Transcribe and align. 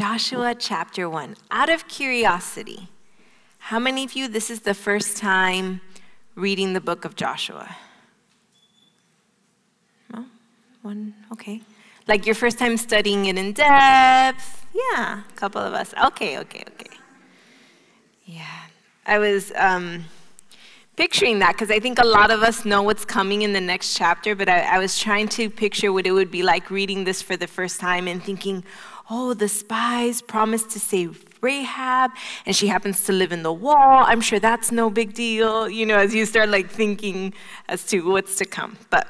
Joshua 0.00 0.54
chapter 0.58 1.10
1. 1.10 1.36
Out 1.50 1.68
of 1.68 1.86
curiosity, 1.86 2.88
how 3.58 3.78
many 3.78 4.02
of 4.02 4.14
you, 4.14 4.28
this 4.28 4.48
is 4.48 4.60
the 4.60 4.72
first 4.72 5.18
time 5.18 5.82
reading 6.34 6.72
the 6.72 6.80
book 6.80 7.04
of 7.04 7.16
Joshua? 7.16 7.76
One, 10.80 11.12
okay. 11.30 11.60
Like 12.08 12.24
your 12.24 12.34
first 12.34 12.58
time 12.58 12.78
studying 12.78 13.26
it 13.26 13.36
in 13.36 13.52
depth? 13.52 14.64
Yeah, 14.72 15.20
a 15.20 15.32
couple 15.36 15.60
of 15.60 15.74
us. 15.74 15.92
Okay, 16.06 16.38
okay, 16.38 16.64
okay. 16.66 16.96
Yeah. 18.24 18.46
I 19.04 19.18
was 19.18 19.52
um, 19.54 20.06
picturing 20.96 21.40
that 21.40 21.52
because 21.52 21.70
I 21.70 21.78
think 21.78 21.98
a 21.98 22.06
lot 22.06 22.30
of 22.30 22.42
us 22.42 22.64
know 22.64 22.82
what's 22.82 23.04
coming 23.04 23.42
in 23.42 23.52
the 23.52 23.60
next 23.60 23.94
chapter, 23.98 24.34
but 24.34 24.48
I, 24.48 24.76
I 24.76 24.78
was 24.78 24.98
trying 24.98 25.28
to 25.28 25.50
picture 25.50 25.92
what 25.92 26.06
it 26.06 26.12
would 26.12 26.30
be 26.30 26.42
like 26.42 26.70
reading 26.70 27.04
this 27.04 27.20
for 27.20 27.36
the 27.36 27.46
first 27.46 27.80
time 27.80 28.08
and 28.08 28.22
thinking, 28.22 28.64
oh, 29.10 29.34
the 29.34 29.48
spies 29.48 30.22
promised 30.22 30.70
to 30.70 30.78
save 30.78 31.24
Rahab, 31.40 32.12
and 32.46 32.54
she 32.54 32.68
happens 32.68 33.04
to 33.04 33.12
live 33.12 33.32
in 33.32 33.42
the 33.42 33.52
wall. 33.52 34.04
I'm 34.06 34.20
sure 34.20 34.38
that's 34.38 34.70
no 34.70 34.88
big 34.88 35.14
deal, 35.14 35.68
you 35.68 35.84
know, 35.84 35.98
as 35.98 36.14
you 36.14 36.24
start 36.24 36.48
like 36.48 36.70
thinking 36.70 37.34
as 37.68 37.84
to 37.86 38.00
what's 38.02 38.36
to 38.36 38.44
come. 38.44 38.78
But 38.88 39.08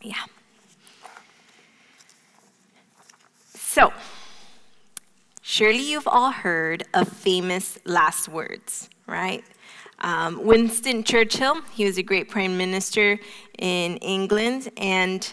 yeah. 0.00 0.24
So, 3.54 3.92
surely 5.42 5.90
you've 5.90 6.08
all 6.08 6.30
heard 6.30 6.84
of 6.94 7.08
famous 7.08 7.78
last 7.84 8.28
words, 8.28 8.88
right? 9.06 9.44
Um, 9.98 10.44
Winston 10.44 11.04
Churchill, 11.04 11.60
he 11.72 11.84
was 11.84 11.98
a 11.98 12.02
great 12.02 12.30
prime 12.30 12.56
minister 12.56 13.18
in 13.58 13.96
England, 13.98 14.70
and 14.76 15.30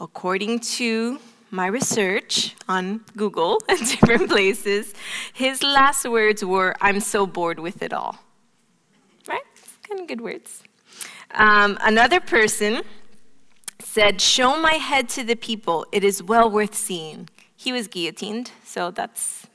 according 0.00 0.60
to 0.60 1.20
my 1.50 1.66
research 1.66 2.54
on 2.68 3.04
Google 3.16 3.60
and 3.68 3.78
different 3.78 4.28
places, 4.28 4.94
his 5.32 5.62
last 5.62 6.08
words 6.08 6.44
were, 6.44 6.74
I'm 6.80 7.00
so 7.00 7.26
bored 7.26 7.58
with 7.58 7.82
it 7.82 7.92
all. 7.92 8.18
Right? 9.26 9.42
Kind 9.88 10.00
of 10.00 10.06
good 10.06 10.20
words. 10.20 10.62
Um, 11.32 11.78
another 11.82 12.20
person 12.20 12.82
said, 13.80 14.20
Show 14.20 14.60
my 14.60 14.74
head 14.74 15.08
to 15.10 15.24
the 15.24 15.36
people, 15.36 15.86
it 15.92 16.04
is 16.04 16.22
well 16.22 16.50
worth 16.50 16.74
seeing. 16.74 17.28
He 17.56 17.72
was 17.72 17.88
guillotined, 17.88 18.52
so 18.64 18.90
that's 18.90 19.46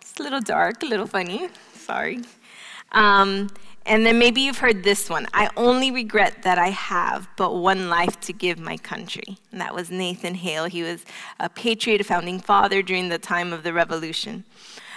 it's 0.00 0.20
a 0.20 0.22
little 0.22 0.40
dark, 0.40 0.82
a 0.82 0.86
little 0.86 1.06
funny. 1.06 1.48
Sorry. 1.72 2.20
Um, 2.92 3.48
and 3.86 4.06
then 4.06 4.18
maybe 4.18 4.40
you've 4.40 4.58
heard 4.58 4.82
this 4.82 5.10
one 5.10 5.26
I 5.34 5.50
only 5.56 5.90
regret 5.90 6.42
that 6.42 6.58
I 6.58 6.68
have 6.70 7.28
but 7.36 7.54
one 7.54 7.88
life 7.88 8.18
to 8.20 8.32
give 8.32 8.58
my 8.58 8.76
country. 8.76 9.38
And 9.52 9.60
that 9.60 9.74
was 9.74 9.90
Nathan 9.90 10.34
Hale. 10.34 10.66
He 10.66 10.82
was 10.82 11.04
a 11.38 11.48
patriot, 11.48 12.00
a 12.00 12.04
founding 12.04 12.40
father 12.40 12.82
during 12.82 13.08
the 13.08 13.18
time 13.18 13.52
of 13.52 13.62
the 13.62 13.72
revolution. 13.72 14.44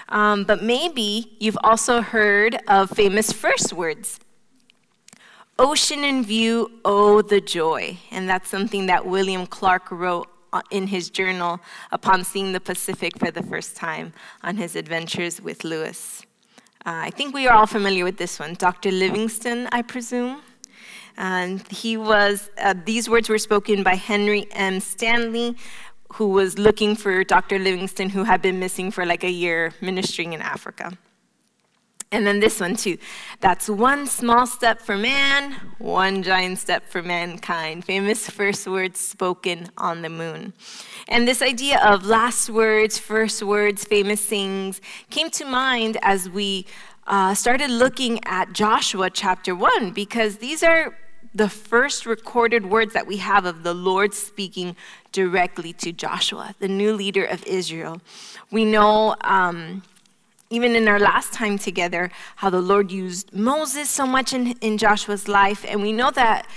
Um, 0.09 0.45
but 0.45 0.63
maybe 0.63 1.35
you've 1.39 1.58
also 1.63 2.02
heard 2.02 2.59
of 2.67 2.89
famous 2.89 3.33
first 3.33 3.73
words 3.73 4.19
Ocean 5.59 6.03
in 6.03 6.23
view, 6.23 6.69
oh, 6.85 7.23
the 7.23 7.41
joy. 7.41 7.97
And 8.11 8.30
that's 8.30 8.47
something 8.47 8.85
that 8.85 9.08
William 9.08 9.47
Clark 9.47 9.89
wrote 9.89 10.27
uh, 10.53 10.61
in 10.69 10.85
his 10.85 11.09
journal 11.09 11.59
upon 11.91 12.23
seeing 12.23 12.52
the 12.53 12.59
Pacific 12.59 13.17
for 13.17 13.31
the 13.31 13.41
first 13.41 13.75
time 13.75 14.13
on 14.43 14.55
his 14.55 14.75
adventures 14.75 15.41
with 15.41 15.63
Lewis. 15.63 16.27
Uh, 16.88 17.02
I 17.03 17.09
think 17.09 17.35
we 17.35 17.47
are 17.47 17.53
all 17.53 17.67
familiar 17.67 18.05
with 18.05 18.16
this 18.16 18.39
one. 18.39 18.53
Dr. 18.53 18.91
Livingstone, 18.91 19.67
I 19.73 19.81
presume. 19.81 20.41
And 21.17 21.67
he 21.67 21.97
was, 21.97 22.49
uh, 22.57 22.75
these 22.85 23.09
words 23.09 23.27
were 23.27 23.38
spoken 23.38 23.83
by 23.83 23.95
Henry 23.95 24.47
M. 24.52 24.80
Stanley, 24.80 25.58
who 26.13 26.30
was 26.30 26.58
looking 26.58 26.95
for 26.95 27.25
Dr. 27.25 27.59
Livingstone, 27.59 28.08
who 28.08 28.23
had 28.23 28.41
been 28.41 28.58
missing 28.58 28.89
for 28.89 29.05
like 29.05 29.25
a 29.25 29.30
year 29.30 29.73
ministering 29.81 30.31
in 30.31 30.41
Africa. 30.41 30.97
And 32.11 32.25
then 32.25 32.39
this 32.39 32.61
one 32.61 32.77
too. 32.77 32.97
That's 33.41 33.69
one 33.69 34.08
small 34.08 34.47
step 34.47 34.81
for 34.81 34.95
man, 34.95 35.53
one 35.77 36.23
giant 36.23 36.58
step 36.58 36.83
for 36.89 37.04
mankind. 37.04 37.83
Famous 37.83 38.30
first 38.30 38.65
words 38.65 38.98
spoken 38.99 39.67
on 39.77 40.04
the 40.04 40.09
moon. 40.09 40.54
And 41.09 41.27
this 41.27 41.42
idea 41.42 41.83
of 41.83 42.05
last 42.05 42.49
words, 42.49 42.98
first 42.98 43.43
words, 43.43 43.83
famous 43.83 44.21
things 44.21 44.80
came 45.09 45.30
to 45.31 45.45
mind 45.45 45.98
as 46.02 46.30
we 46.30 46.65
uh, 47.08 47.33
started 47.33 47.70
looking 47.70 48.23
at 48.23 48.54
Joshua 48.54 49.10
chapter 49.10 49.54
1, 49.54 49.92
because 49.92 50.37
these 50.37 50.64
are 50.64 50.98
the 51.36 51.49
first 51.49 52.05
recorded 52.05 52.65
words 52.67 52.93
that 52.93 53.05
we 53.05 53.17
have 53.17 53.45
of 53.45 53.64
the 53.64 53.73
Lord 53.73 54.14
speaking 54.14 54.77
directly 55.11 55.73
to 55.73 55.92
Joshua, 55.92 56.55
the 56.60 56.70
new 56.70 56.93
leader 56.93 57.26
of 57.26 57.45
Israel. 57.45 58.02
We 58.49 58.64
know. 58.64 59.17
Um, 59.21 59.83
even 60.49 60.75
in 60.75 60.87
our 60.87 60.99
last 60.99 61.33
time 61.33 61.58
together, 61.58 62.09
how 62.37 62.49
the 62.49 62.61
Lord 62.61 62.91
used 62.91 63.33
Moses 63.33 63.89
so 63.89 64.05
much 64.05 64.33
in, 64.33 64.52
in 64.61 64.77
Joshua's 64.77 65.27
life. 65.27 65.65
And 65.67 65.81
we 65.81 65.91
know 65.91 66.11
that 66.11 66.47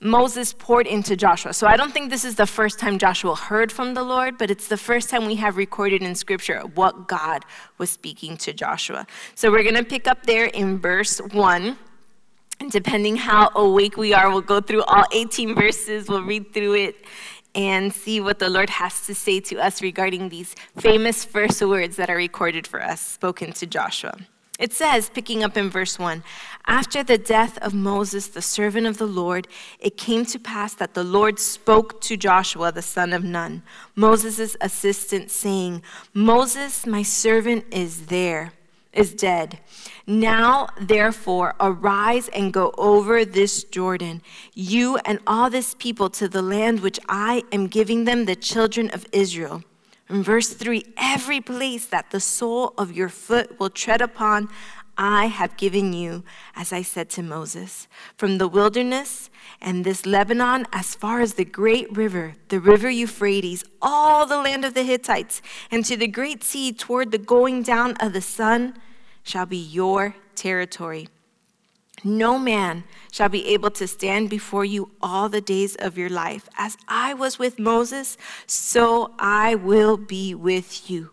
Moses 0.00 0.52
poured 0.52 0.86
into 0.86 1.16
Joshua. 1.16 1.54
So 1.54 1.66
I 1.66 1.76
don't 1.76 1.92
think 1.92 2.10
this 2.10 2.24
is 2.24 2.36
the 2.36 2.46
first 2.46 2.78
time 2.78 2.98
Joshua 2.98 3.34
heard 3.34 3.72
from 3.72 3.94
the 3.94 4.04
Lord, 4.04 4.36
but 4.38 4.50
it's 4.50 4.68
the 4.68 4.76
first 4.76 5.08
time 5.08 5.26
we 5.26 5.36
have 5.36 5.56
recorded 5.56 6.02
in 6.02 6.14
Scripture 6.14 6.60
what 6.74 7.08
God 7.08 7.44
was 7.78 7.90
speaking 7.90 8.36
to 8.38 8.52
Joshua. 8.52 9.06
So 9.34 9.50
we're 9.50 9.62
going 9.62 9.74
to 9.74 9.84
pick 9.84 10.06
up 10.06 10.26
there 10.26 10.46
in 10.46 10.78
verse 10.78 11.18
1. 11.18 11.78
And 12.58 12.72
depending 12.72 13.16
how 13.16 13.50
awake 13.54 13.96
we 13.96 14.14
are, 14.14 14.30
we'll 14.30 14.40
go 14.40 14.60
through 14.60 14.82
all 14.84 15.04
18 15.12 15.54
verses, 15.54 16.08
we'll 16.08 16.22
read 16.22 16.54
through 16.54 16.74
it 16.74 16.96
and 17.56 17.92
see 17.92 18.20
what 18.20 18.38
the 18.38 18.50
Lord 18.50 18.70
has 18.70 19.06
to 19.06 19.14
say 19.14 19.40
to 19.40 19.58
us 19.58 19.80
regarding 19.80 20.28
these 20.28 20.54
famous 20.78 21.24
first 21.24 21.62
words 21.62 21.96
that 21.96 22.10
are 22.10 22.16
recorded 22.16 22.66
for 22.66 22.82
us, 22.82 23.00
spoken 23.00 23.52
to 23.54 23.66
Joshua. 23.66 24.16
It 24.58 24.72
says, 24.72 25.10
picking 25.10 25.44
up 25.44 25.56
in 25.56 25.68
verse 25.68 25.98
1 25.98 26.22
After 26.66 27.02
the 27.02 27.18
death 27.18 27.58
of 27.58 27.74
Moses, 27.74 28.28
the 28.28 28.42
servant 28.42 28.86
of 28.86 28.98
the 28.98 29.06
Lord, 29.06 29.48
it 29.80 29.96
came 29.96 30.24
to 30.26 30.38
pass 30.38 30.74
that 30.74 30.94
the 30.94 31.04
Lord 31.04 31.38
spoke 31.38 32.00
to 32.02 32.16
Joshua, 32.16 32.72
the 32.72 32.82
son 32.82 33.12
of 33.12 33.24
Nun, 33.24 33.62
Moses' 33.94 34.56
assistant, 34.60 35.30
saying, 35.30 35.82
Moses, 36.14 36.86
my 36.86 37.02
servant, 37.02 37.64
is 37.70 38.06
there, 38.06 38.52
is 38.96 39.14
dead. 39.14 39.60
Now, 40.06 40.68
therefore, 40.80 41.54
arise 41.60 42.28
and 42.28 42.52
go 42.52 42.72
over 42.78 43.24
this 43.24 43.64
Jordan, 43.64 44.22
you 44.54 44.96
and 45.04 45.18
all 45.26 45.50
this 45.50 45.74
people, 45.74 46.10
to 46.10 46.28
the 46.28 46.42
land 46.42 46.80
which 46.80 46.98
I 47.08 47.44
am 47.52 47.66
giving 47.66 48.04
them, 48.04 48.24
the 48.24 48.36
children 48.36 48.90
of 48.90 49.06
Israel. 49.12 49.62
In 50.08 50.22
verse 50.22 50.50
3 50.50 50.84
every 50.96 51.40
place 51.40 51.86
that 51.86 52.10
the 52.10 52.20
sole 52.20 52.72
of 52.78 52.96
your 52.96 53.08
foot 53.08 53.58
will 53.58 53.70
tread 53.70 54.00
upon, 54.00 54.48
I 54.98 55.26
have 55.26 55.58
given 55.58 55.92
you, 55.92 56.24
as 56.54 56.72
I 56.72 56.80
said 56.80 57.10
to 57.10 57.22
Moses, 57.22 57.86
from 58.16 58.38
the 58.38 58.48
wilderness 58.48 59.28
and 59.60 59.84
this 59.84 60.06
Lebanon 60.06 60.66
as 60.72 60.94
far 60.94 61.20
as 61.20 61.34
the 61.34 61.44
great 61.44 61.94
river, 61.94 62.34
the 62.48 62.60
river 62.60 62.88
Euphrates, 62.88 63.62
all 63.82 64.24
the 64.24 64.38
land 64.38 64.64
of 64.64 64.72
the 64.72 64.84
Hittites, 64.84 65.42
and 65.70 65.84
to 65.84 65.96
the 65.96 66.06
great 66.06 66.42
sea 66.42 66.72
toward 66.72 67.10
the 67.10 67.18
going 67.18 67.62
down 67.62 67.96
of 68.00 68.14
the 68.14 68.22
sun 68.22 68.74
shall 69.26 69.44
be 69.44 69.58
your 69.58 70.14
territory. 70.34 71.08
No 72.04 72.38
man 72.38 72.84
shall 73.10 73.28
be 73.28 73.46
able 73.48 73.70
to 73.72 73.88
stand 73.88 74.30
before 74.30 74.64
you 74.64 74.90
all 75.02 75.28
the 75.28 75.40
days 75.40 75.74
of 75.76 75.98
your 75.98 76.10
life. 76.10 76.48
As 76.56 76.76
I 76.86 77.14
was 77.14 77.38
with 77.38 77.58
Moses, 77.58 78.16
so 78.46 79.12
I 79.18 79.54
will 79.56 79.96
be 79.96 80.34
with 80.34 80.88
you. 80.88 81.10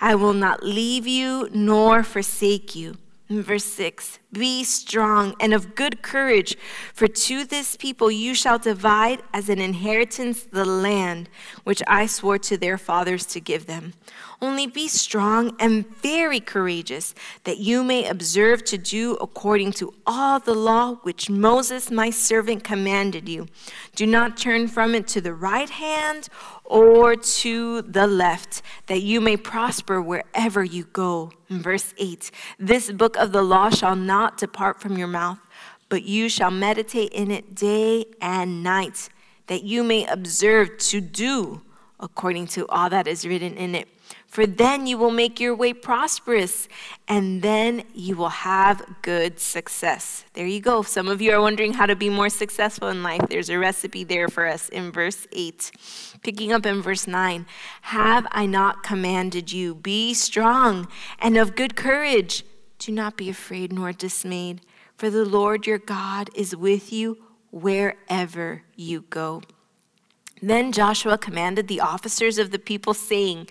I 0.00 0.14
will 0.14 0.32
not 0.32 0.62
leave 0.62 1.06
you 1.06 1.50
nor 1.52 2.02
forsake 2.02 2.74
you. 2.74 2.96
Verse 3.28 3.64
6 3.64 4.19
Be 4.32 4.62
strong 4.62 5.34
and 5.40 5.52
of 5.52 5.74
good 5.74 6.02
courage, 6.02 6.56
for 6.94 7.08
to 7.08 7.44
this 7.44 7.74
people 7.74 8.12
you 8.12 8.32
shall 8.34 8.60
divide 8.60 9.22
as 9.34 9.48
an 9.48 9.60
inheritance 9.60 10.44
the 10.44 10.64
land 10.64 11.28
which 11.64 11.82
I 11.88 12.06
swore 12.06 12.38
to 12.38 12.56
their 12.56 12.78
fathers 12.78 13.26
to 13.26 13.40
give 13.40 13.66
them. 13.66 13.94
Only 14.42 14.66
be 14.66 14.86
strong 14.88 15.56
and 15.58 15.84
very 15.96 16.38
courageous, 16.38 17.14
that 17.44 17.58
you 17.58 17.82
may 17.82 18.06
observe 18.06 18.64
to 18.64 18.78
do 18.78 19.14
according 19.14 19.72
to 19.72 19.92
all 20.06 20.38
the 20.38 20.54
law 20.54 20.94
which 21.02 21.28
Moses 21.28 21.90
my 21.90 22.10
servant 22.10 22.62
commanded 22.62 23.28
you. 23.28 23.48
Do 23.96 24.06
not 24.06 24.36
turn 24.36 24.68
from 24.68 24.94
it 24.94 25.06
to 25.08 25.20
the 25.20 25.34
right 25.34 25.68
hand 25.68 26.28
or 26.64 27.16
to 27.16 27.82
the 27.82 28.06
left, 28.06 28.62
that 28.86 29.02
you 29.02 29.20
may 29.20 29.36
prosper 29.36 30.00
wherever 30.00 30.62
you 30.62 30.84
go. 30.84 31.32
Verse 31.50 31.92
8 31.98 32.30
This 32.60 32.92
book 32.92 33.16
of 33.16 33.32
the 33.32 33.42
law 33.42 33.70
shall 33.70 33.96
not 33.96 34.19
depart 34.38 34.80
from 34.80 34.98
your 34.98 35.08
mouth, 35.08 35.38
but 35.88 36.04
you 36.04 36.28
shall 36.28 36.50
meditate 36.50 37.12
in 37.12 37.30
it 37.30 37.54
day 37.54 38.04
and 38.20 38.62
night, 38.62 39.08
that 39.46 39.64
you 39.64 39.82
may 39.82 40.06
observe 40.06 40.78
to 40.78 41.00
do 41.00 41.62
according 42.00 42.46
to 42.46 42.66
all 42.68 42.90
that 42.90 43.06
is 43.06 43.26
written 43.26 43.56
in 43.56 43.74
it. 43.74 43.88
For 44.26 44.46
then 44.46 44.86
you 44.86 44.96
will 44.96 45.10
make 45.10 45.40
your 45.40 45.54
way 45.54 45.72
prosperous, 45.72 46.68
and 47.08 47.42
then 47.42 47.82
you 47.94 48.16
will 48.16 48.28
have 48.28 48.82
good 49.02 49.40
success. 49.40 50.24
There 50.34 50.46
you 50.46 50.60
go. 50.60 50.82
Some 50.82 51.08
of 51.08 51.20
you 51.20 51.32
are 51.32 51.40
wondering 51.40 51.74
how 51.74 51.86
to 51.86 51.96
be 51.96 52.08
more 52.08 52.28
successful 52.28 52.88
in 52.88 53.02
life. 53.02 53.22
There's 53.28 53.50
a 53.50 53.58
recipe 53.58 54.04
there 54.04 54.28
for 54.28 54.46
us 54.46 54.68
in 54.68 54.92
verse 54.92 55.26
8. 55.32 55.72
Picking 56.22 56.52
up 56.52 56.64
in 56.64 56.80
verse 56.80 57.06
9 57.06 57.46
Have 57.82 58.26
I 58.30 58.46
not 58.46 58.82
commanded 58.82 59.52
you? 59.52 59.74
Be 59.74 60.14
strong 60.14 60.88
and 61.18 61.36
of 61.36 61.56
good 61.56 61.76
courage. 61.76 62.44
Do 62.80 62.92
not 62.92 63.18
be 63.18 63.28
afraid 63.28 63.74
nor 63.74 63.92
dismayed, 63.92 64.62
for 64.96 65.10
the 65.10 65.26
Lord 65.26 65.66
your 65.66 65.76
God 65.76 66.30
is 66.34 66.56
with 66.56 66.90
you 66.90 67.18
wherever 67.50 68.62
you 68.74 69.02
go. 69.10 69.42
Then 70.40 70.72
Joshua 70.72 71.18
commanded 71.18 71.68
the 71.68 71.80
officers 71.80 72.38
of 72.38 72.52
the 72.52 72.58
people, 72.58 72.94
saying, 72.94 73.48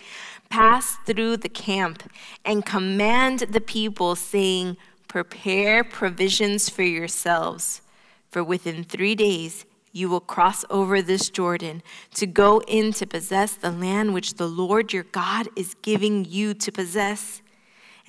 Pass 0.48 0.96
through 1.06 1.36
the 1.36 1.48
camp 1.48 2.10
and 2.44 2.66
command 2.66 3.38
the 3.50 3.60
people, 3.60 4.16
saying, 4.16 4.76
Prepare 5.06 5.84
provisions 5.84 6.68
for 6.68 6.82
yourselves, 6.82 7.82
for 8.28 8.42
within 8.42 8.82
three 8.82 9.14
days 9.14 9.64
you 9.92 10.08
will 10.08 10.20
cross 10.20 10.64
over 10.70 11.00
this 11.00 11.30
Jordan 11.30 11.84
to 12.14 12.26
go 12.26 12.62
in 12.66 12.92
to 12.94 13.06
possess 13.06 13.54
the 13.54 13.70
land 13.70 14.12
which 14.12 14.34
the 14.34 14.48
Lord 14.48 14.92
your 14.92 15.04
God 15.04 15.46
is 15.54 15.74
giving 15.82 16.24
you 16.24 16.52
to 16.54 16.72
possess. 16.72 17.42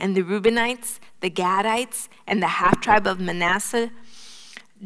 And 0.01 0.15
the 0.15 0.23
Reubenites, 0.23 0.99
the 1.19 1.29
Gadites, 1.29 2.09
and 2.25 2.41
the 2.41 2.47
half 2.47 2.81
tribe 2.81 3.05
of 3.05 3.19
Manasseh, 3.19 3.91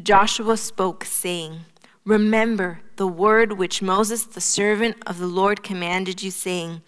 Joshua 0.02 0.58
spoke, 0.58 1.06
saying, 1.06 1.60
Remember 2.04 2.80
the 2.96 3.06
word 3.06 3.52
which 3.52 3.80
Moses, 3.80 4.24
the 4.24 4.42
servant 4.42 4.98
of 5.06 5.18
the 5.18 5.26
Lord, 5.26 5.62
commanded 5.62 6.22
you, 6.22 6.30
saying, 6.30 6.82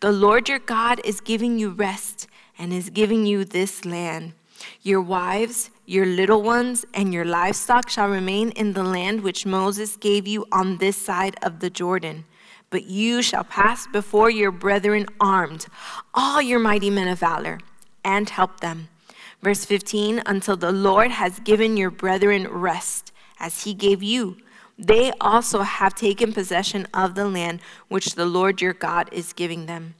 The 0.00 0.12
Lord 0.12 0.48
your 0.48 0.60
God 0.60 1.02
is 1.04 1.20
giving 1.20 1.58
you 1.58 1.68
rest 1.68 2.26
and 2.58 2.72
is 2.72 2.88
giving 2.88 3.26
you 3.26 3.44
this 3.44 3.84
land. 3.84 4.32
Your 4.80 5.02
wives, 5.02 5.68
your 5.84 6.06
little 6.06 6.40
ones, 6.40 6.86
and 6.94 7.12
your 7.12 7.26
livestock 7.26 7.90
shall 7.90 8.08
remain 8.08 8.48
in 8.52 8.72
the 8.72 8.82
land 8.82 9.20
which 9.20 9.44
Moses 9.44 9.96
gave 9.96 10.26
you 10.26 10.46
on 10.50 10.78
this 10.78 10.96
side 10.96 11.36
of 11.42 11.60
the 11.60 11.68
Jordan. 11.68 12.24
But 12.70 12.84
you 12.84 13.20
shall 13.20 13.44
pass 13.44 13.86
before 13.86 14.30
your 14.30 14.50
brethren 14.50 15.04
armed, 15.20 15.66
all 16.14 16.40
your 16.40 16.58
mighty 16.58 16.88
men 16.88 17.08
of 17.08 17.18
valor, 17.18 17.58
and 18.04 18.30
help 18.30 18.60
them. 18.60 18.88
Verse 19.42 19.64
15, 19.64 20.22
until 20.26 20.56
the 20.56 20.72
Lord 20.72 21.10
has 21.10 21.38
given 21.40 21.76
your 21.76 21.90
brethren 21.90 22.46
rest, 22.48 23.12
as 23.38 23.64
he 23.64 23.74
gave 23.74 24.02
you 24.02 24.36
they 24.78 25.12
also 25.20 25.62
have 25.62 25.94
taken 25.94 26.32
possession 26.32 26.86
of 26.92 27.14
the 27.14 27.28
land 27.28 27.60
which 27.88 28.14
the 28.14 28.26
Lord 28.26 28.60
your 28.60 28.72
God 28.72 29.08
is 29.12 29.32
giving 29.32 29.66
them. 29.66 29.94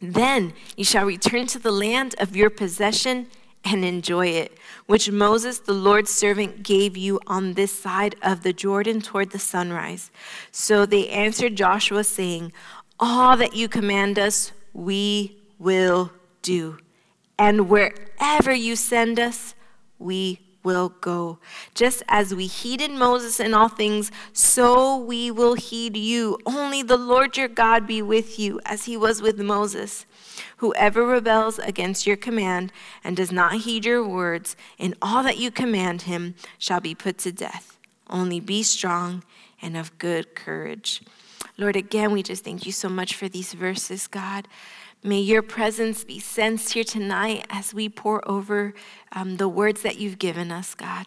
Then 0.00 0.54
you 0.76 0.84
shall 0.84 1.06
return 1.06 1.46
to 1.48 1.58
the 1.58 1.70
land 1.70 2.16
of 2.18 2.34
your 2.34 2.50
possession 2.50 3.28
and 3.64 3.84
enjoy 3.84 4.26
it, 4.26 4.58
which 4.86 5.08
Moses, 5.08 5.60
the 5.60 5.72
Lord's 5.72 6.10
servant, 6.10 6.64
gave 6.64 6.96
you 6.96 7.20
on 7.28 7.52
this 7.52 7.70
side 7.70 8.16
of 8.20 8.42
the 8.42 8.52
Jordan 8.52 9.00
toward 9.00 9.30
the 9.30 9.38
sunrise. 9.38 10.10
So 10.50 10.84
they 10.84 11.08
answered 11.08 11.54
Joshua, 11.54 12.02
saying, 12.02 12.52
All 12.98 13.36
that 13.36 13.54
you 13.54 13.68
command 13.68 14.18
us, 14.18 14.50
we 14.72 15.36
will 15.60 16.10
do. 16.42 16.78
And 17.42 17.68
wherever 17.68 18.54
you 18.54 18.76
send 18.76 19.18
us, 19.18 19.56
we 19.98 20.38
will 20.62 20.90
go. 21.00 21.40
Just 21.74 22.04
as 22.06 22.32
we 22.32 22.46
heeded 22.46 22.92
Moses 22.92 23.40
in 23.40 23.52
all 23.52 23.68
things, 23.68 24.12
so 24.32 24.96
we 24.96 25.28
will 25.32 25.54
heed 25.54 25.96
you. 25.96 26.38
Only 26.46 26.84
the 26.84 26.96
Lord 26.96 27.36
your 27.36 27.48
God 27.48 27.84
be 27.84 28.00
with 28.00 28.38
you, 28.38 28.60
as 28.64 28.84
he 28.84 28.96
was 28.96 29.20
with 29.20 29.40
Moses. 29.40 30.06
Whoever 30.58 31.04
rebels 31.04 31.58
against 31.58 32.06
your 32.06 32.16
command 32.16 32.72
and 33.02 33.16
does 33.16 33.32
not 33.32 33.62
heed 33.62 33.84
your 33.86 34.06
words 34.06 34.54
in 34.78 34.94
all 35.02 35.24
that 35.24 35.38
you 35.38 35.50
command 35.50 36.02
him 36.02 36.36
shall 36.58 36.80
be 36.80 36.94
put 36.94 37.18
to 37.18 37.32
death. 37.32 37.76
Only 38.08 38.38
be 38.38 38.62
strong 38.62 39.24
and 39.60 39.76
of 39.76 39.98
good 39.98 40.36
courage. 40.36 41.02
Lord, 41.58 41.74
again, 41.74 42.12
we 42.12 42.22
just 42.22 42.44
thank 42.44 42.66
you 42.66 42.72
so 42.72 42.88
much 42.88 43.16
for 43.16 43.28
these 43.28 43.52
verses, 43.52 44.06
God. 44.06 44.46
May 45.04 45.18
your 45.18 45.42
presence 45.42 46.04
be 46.04 46.20
sensed 46.20 46.74
here 46.74 46.84
tonight 46.84 47.44
as 47.50 47.74
we 47.74 47.88
pour 47.88 48.26
over 48.30 48.72
um, 49.10 49.36
the 49.36 49.48
words 49.48 49.82
that 49.82 49.98
you've 49.98 50.20
given 50.20 50.52
us, 50.52 50.74
God. 50.74 51.06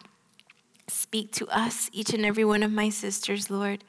Speak 0.86 1.32
to 1.32 1.48
us, 1.48 1.88
each 1.94 2.12
and 2.12 2.24
every 2.24 2.44
one 2.44 2.62
of 2.62 2.70
my 2.70 2.90
sisters, 2.90 3.50
Lord. 3.50 3.84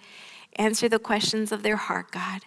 Answer 0.56 0.88
the 0.88 0.98
questions 0.98 1.52
of 1.52 1.62
their 1.62 1.76
heart, 1.76 2.12
God. 2.12 2.44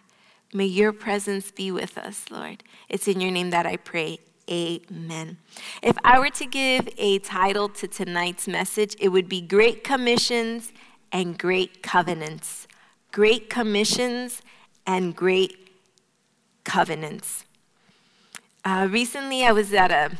May 0.54 0.64
your 0.64 0.92
presence 0.92 1.50
be 1.50 1.70
with 1.70 1.98
us, 1.98 2.24
Lord. 2.30 2.64
It's 2.88 3.06
in 3.06 3.20
your 3.20 3.30
name 3.30 3.50
that 3.50 3.66
I 3.66 3.76
pray. 3.76 4.20
Amen. 4.50 5.36
If 5.82 5.96
I 6.02 6.18
were 6.18 6.30
to 6.30 6.46
give 6.46 6.88
a 6.96 7.18
title 7.18 7.68
to 7.68 7.86
tonight's 7.86 8.48
message, 8.48 8.96
it 8.98 9.10
would 9.10 9.28
be 9.28 9.42
Great 9.42 9.84
Commissions 9.84 10.72
and 11.12 11.38
Great 11.38 11.82
Covenants. 11.82 12.66
Great 13.12 13.50
Commissions 13.50 14.40
and 14.86 15.14
Great 15.14 15.72
Covenants. 16.64 17.44
Uh, 18.64 18.88
recently, 18.90 19.44
I 19.44 19.52
was 19.52 19.72
at 19.72 19.90
a 19.90 20.12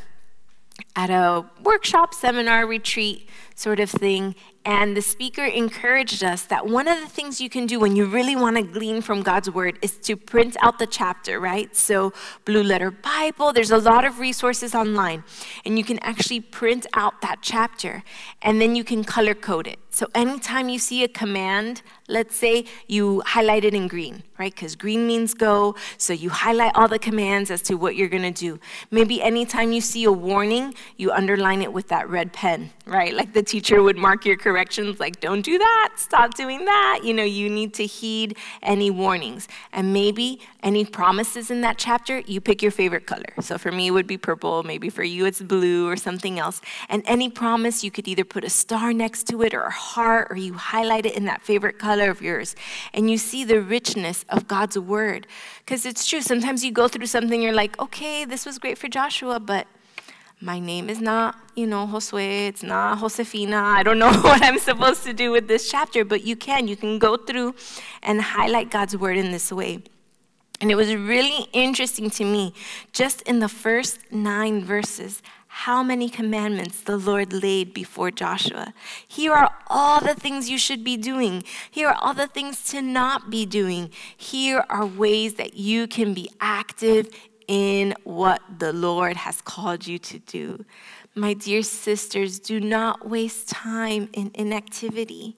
at 0.96 1.10
a 1.10 1.44
workshop, 1.62 2.14
seminar, 2.14 2.66
retreat 2.66 3.28
sort 3.54 3.80
of 3.80 3.90
thing, 3.90 4.34
and 4.70 4.96
the 4.96 5.02
speaker 5.02 5.44
encouraged 5.44 6.22
us 6.22 6.44
that 6.44 6.64
one 6.64 6.86
of 6.86 7.00
the 7.00 7.08
things 7.08 7.40
you 7.40 7.50
can 7.50 7.66
do 7.66 7.80
when 7.80 7.96
you 7.96 8.04
really 8.06 8.36
want 8.36 8.54
to 8.54 8.62
glean 8.62 9.02
from 9.02 9.20
God's 9.20 9.50
word 9.50 9.76
is 9.82 9.96
to 10.06 10.16
print 10.16 10.56
out 10.62 10.78
the 10.78 10.86
chapter, 10.86 11.40
right? 11.40 11.74
So, 11.74 12.12
Blue 12.44 12.62
Letter 12.62 12.92
Bible, 12.92 13.52
there's 13.52 13.72
a 13.72 13.78
lot 13.78 14.04
of 14.04 14.20
resources 14.20 14.72
online, 14.72 15.24
and 15.64 15.76
you 15.76 15.82
can 15.82 15.98
actually 16.02 16.38
print 16.38 16.86
out 16.94 17.20
that 17.20 17.38
chapter, 17.42 18.04
and 18.42 18.60
then 18.60 18.76
you 18.76 18.84
can 18.84 19.02
color 19.02 19.34
code 19.34 19.66
it. 19.66 19.80
So, 19.90 20.06
anytime 20.14 20.68
you 20.68 20.78
see 20.78 21.02
a 21.02 21.08
command, 21.08 21.82
let's 22.06 22.36
say 22.36 22.64
you 22.86 23.22
highlight 23.26 23.64
it 23.64 23.74
in 23.74 23.88
green, 23.88 24.22
right? 24.38 24.54
Because 24.54 24.76
green 24.76 25.04
means 25.04 25.34
go, 25.34 25.74
so 25.98 26.12
you 26.12 26.30
highlight 26.30 26.72
all 26.76 26.86
the 26.86 26.98
commands 26.98 27.50
as 27.50 27.60
to 27.62 27.74
what 27.74 27.96
you're 27.96 28.08
going 28.08 28.22
to 28.22 28.30
do. 28.30 28.60
Maybe 28.92 29.20
anytime 29.20 29.72
you 29.72 29.80
see 29.80 30.04
a 30.04 30.12
warning, 30.12 30.74
you 30.96 31.10
underline 31.10 31.60
it 31.60 31.72
with 31.72 31.88
that 31.88 32.08
red 32.08 32.32
pen, 32.32 32.70
right? 32.86 33.12
Like 33.12 33.32
the 33.32 33.42
teacher 33.42 33.82
would 33.82 33.96
mark 33.96 34.24
your 34.24 34.36
corrections 34.60 35.00
like, 35.00 35.20
don't 35.20 35.40
do 35.40 35.56
that, 35.56 35.94
stop 35.96 36.34
doing 36.34 36.66
that. 36.66 37.00
You 37.02 37.14
know, 37.14 37.24
you 37.24 37.48
need 37.48 37.72
to 37.74 37.86
heed 37.86 38.36
any 38.62 38.90
warnings. 38.90 39.48
And 39.72 39.94
maybe 39.94 40.38
any 40.62 40.84
promises 40.84 41.50
in 41.50 41.62
that 41.62 41.78
chapter, 41.78 42.18
you 42.20 42.42
pick 42.42 42.60
your 42.60 42.70
favorite 42.70 43.06
color. 43.06 43.32
So 43.40 43.56
for 43.56 43.72
me, 43.72 43.86
it 43.86 43.92
would 43.92 44.06
be 44.06 44.18
purple. 44.18 44.62
Maybe 44.62 44.90
for 44.90 45.02
you, 45.02 45.24
it's 45.24 45.40
blue 45.40 45.88
or 45.88 45.96
something 45.96 46.38
else. 46.38 46.60
And 46.90 47.02
any 47.06 47.30
promise, 47.30 47.82
you 47.82 47.90
could 47.90 48.06
either 48.06 48.22
put 48.22 48.44
a 48.44 48.50
star 48.50 48.92
next 48.92 49.26
to 49.28 49.40
it 49.40 49.54
or 49.54 49.62
a 49.62 49.70
heart, 49.70 50.28
or 50.30 50.36
you 50.36 50.52
highlight 50.52 51.06
it 51.06 51.16
in 51.16 51.24
that 51.24 51.40
favorite 51.40 51.78
color 51.78 52.10
of 52.10 52.20
yours. 52.20 52.54
And 52.92 53.10
you 53.10 53.16
see 53.16 53.44
the 53.44 53.62
richness 53.62 54.26
of 54.28 54.46
God's 54.46 54.78
word. 54.78 55.26
Because 55.64 55.86
it's 55.86 56.06
true, 56.06 56.20
sometimes 56.20 56.62
you 56.62 56.70
go 56.70 56.86
through 56.86 57.06
something, 57.06 57.40
you're 57.40 57.54
like, 57.54 57.80
okay, 57.80 58.26
this 58.26 58.44
was 58.44 58.58
great 58.58 58.76
for 58.76 58.88
Joshua, 58.88 59.40
but 59.40 59.66
my 60.40 60.58
name 60.58 60.88
is 60.88 61.00
not, 61.00 61.36
you 61.54 61.66
know, 61.66 61.86
Josue, 61.86 62.48
it's 62.48 62.62
not 62.62 62.98
Josefina. 62.98 63.56
I 63.56 63.82
don't 63.82 63.98
know 63.98 64.12
what 64.22 64.42
I'm 64.42 64.58
supposed 64.58 65.04
to 65.04 65.12
do 65.12 65.30
with 65.30 65.48
this 65.48 65.70
chapter, 65.70 66.04
but 66.04 66.24
you 66.24 66.34
can. 66.36 66.66
You 66.66 66.76
can 66.76 66.98
go 66.98 67.16
through 67.16 67.54
and 68.02 68.20
highlight 68.22 68.70
God's 68.70 68.96
word 68.96 69.18
in 69.18 69.32
this 69.32 69.52
way. 69.52 69.82
And 70.60 70.70
it 70.70 70.74
was 70.74 70.94
really 70.94 71.46
interesting 71.52 72.10
to 72.10 72.24
me, 72.24 72.54
just 72.92 73.22
in 73.22 73.38
the 73.38 73.48
first 73.48 74.12
nine 74.12 74.62
verses, 74.62 75.22
how 75.48 75.82
many 75.82 76.08
commandments 76.08 76.82
the 76.82 76.96
Lord 76.96 77.32
laid 77.32 77.74
before 77.74 78.10
Joshua. 78.10 78.72
Here 79.08 79.32
are 79.32 79.50
all 79.66 80.00
the 80.00 80.14
things 80.14 80.48
you 80.48 80.58
should 80.58 80.84
be 80.84 80.96
doing. 80.96 81.44
Here 81.70 81.88
are 81.88 81.96
all 82.00 82.14
the 82.14 82.28
things 82.28 82.62
to 82.64 82.82
not 82.82 83.30
be 83.30 83.46
doing. 83.46 83.90
Here 84.16 84.64
are 84.68 84.86
ways 84.86 85.34
that 85.34 85.54
you 85.54 85.86
can 85.86 86.14
be 86.14 86.30
active 86.40 87.08
in 87.50 87.92
what 88.04 88.40
the 88.60 88.72
Lord 88.72 89.16
has 89.16 89.40
called 89.40 89.84
you 89.84 89.98
to 89.98 90.20
do. 90.20 90.64
My 91.16 91.34
dear 91.34 91.64
sisters, 91.64 92.38
do 92.38 92.60
not 92.60 93.08
waste 93.08 93.48
time 93.48 94.08
in 94.12 94.30
inactivity. 94.34 95.36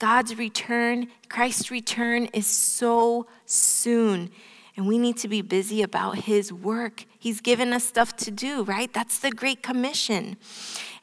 God's 0.00 0.36
return, 0.36 1.06
Christ's 1.28 1.70
return, 1.70 2.26
is 2.32 2.48
so 2.48 3.28
soon. 3.46 4.32
And 4.76 4.88
we 4.88 4.98
need 4.98 5.16
to 5.18 5.28
be 5.28 5.40
busy 5.40 5.82
about 5.82 6.24
his 6.24 6.52
work. 6.52 7.04
He's 7.16 7.40
given 7.40 7.72
us 7.72 7.84
stuff 7.84 8.16
to 8.16 8.32
do, 8.32 8.64
right? 8.64 8.92
That's 8.92 9.20
the 9.20 9.30
Great 9.30 9.62
Commission. 9.62 10.38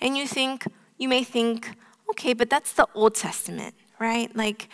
And 0.01 0.17
you 0.17 0.27
think, 0.27 0.65
you 0.97 1.07
may 1.07 1.23
think, 1.23 1.71
okay, 2.09 2.33
but 2.33 2.49
that's 2.49 2.73
the 2.73 2.85
Old 2.93 3.15
Testament, 3.15 3.75
right? 3.97 4.35
Like, 4.35 4.67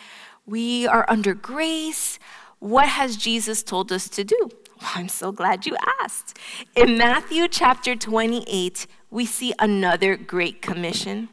we 0.46 0.88
are 0.88 1.06
under 1.08 1.32
grace. 1.32 2.18
What 2.58 2.88
has 2.88 3.16
Jesus 3.16 3.62
told 3.62 3.92
us 3.92 4.08
to 4.08 4.24
do? 4.24 4.50
Well, 4.80 4.90
I'm 4.94 5.08
so 5.08 5.32
glad 5.32 5.66
you 5.66 5.76
asked. 6.02 6.38
In 6.74 6.98
Matthew 6.98 7.48
chapter 7.48 7.96
28, 7.96 8.86
we 9.10 9.24
see 9.24 9.54
another 9.58 10.16
great 10.16 10.60
commission. 10.60 11.28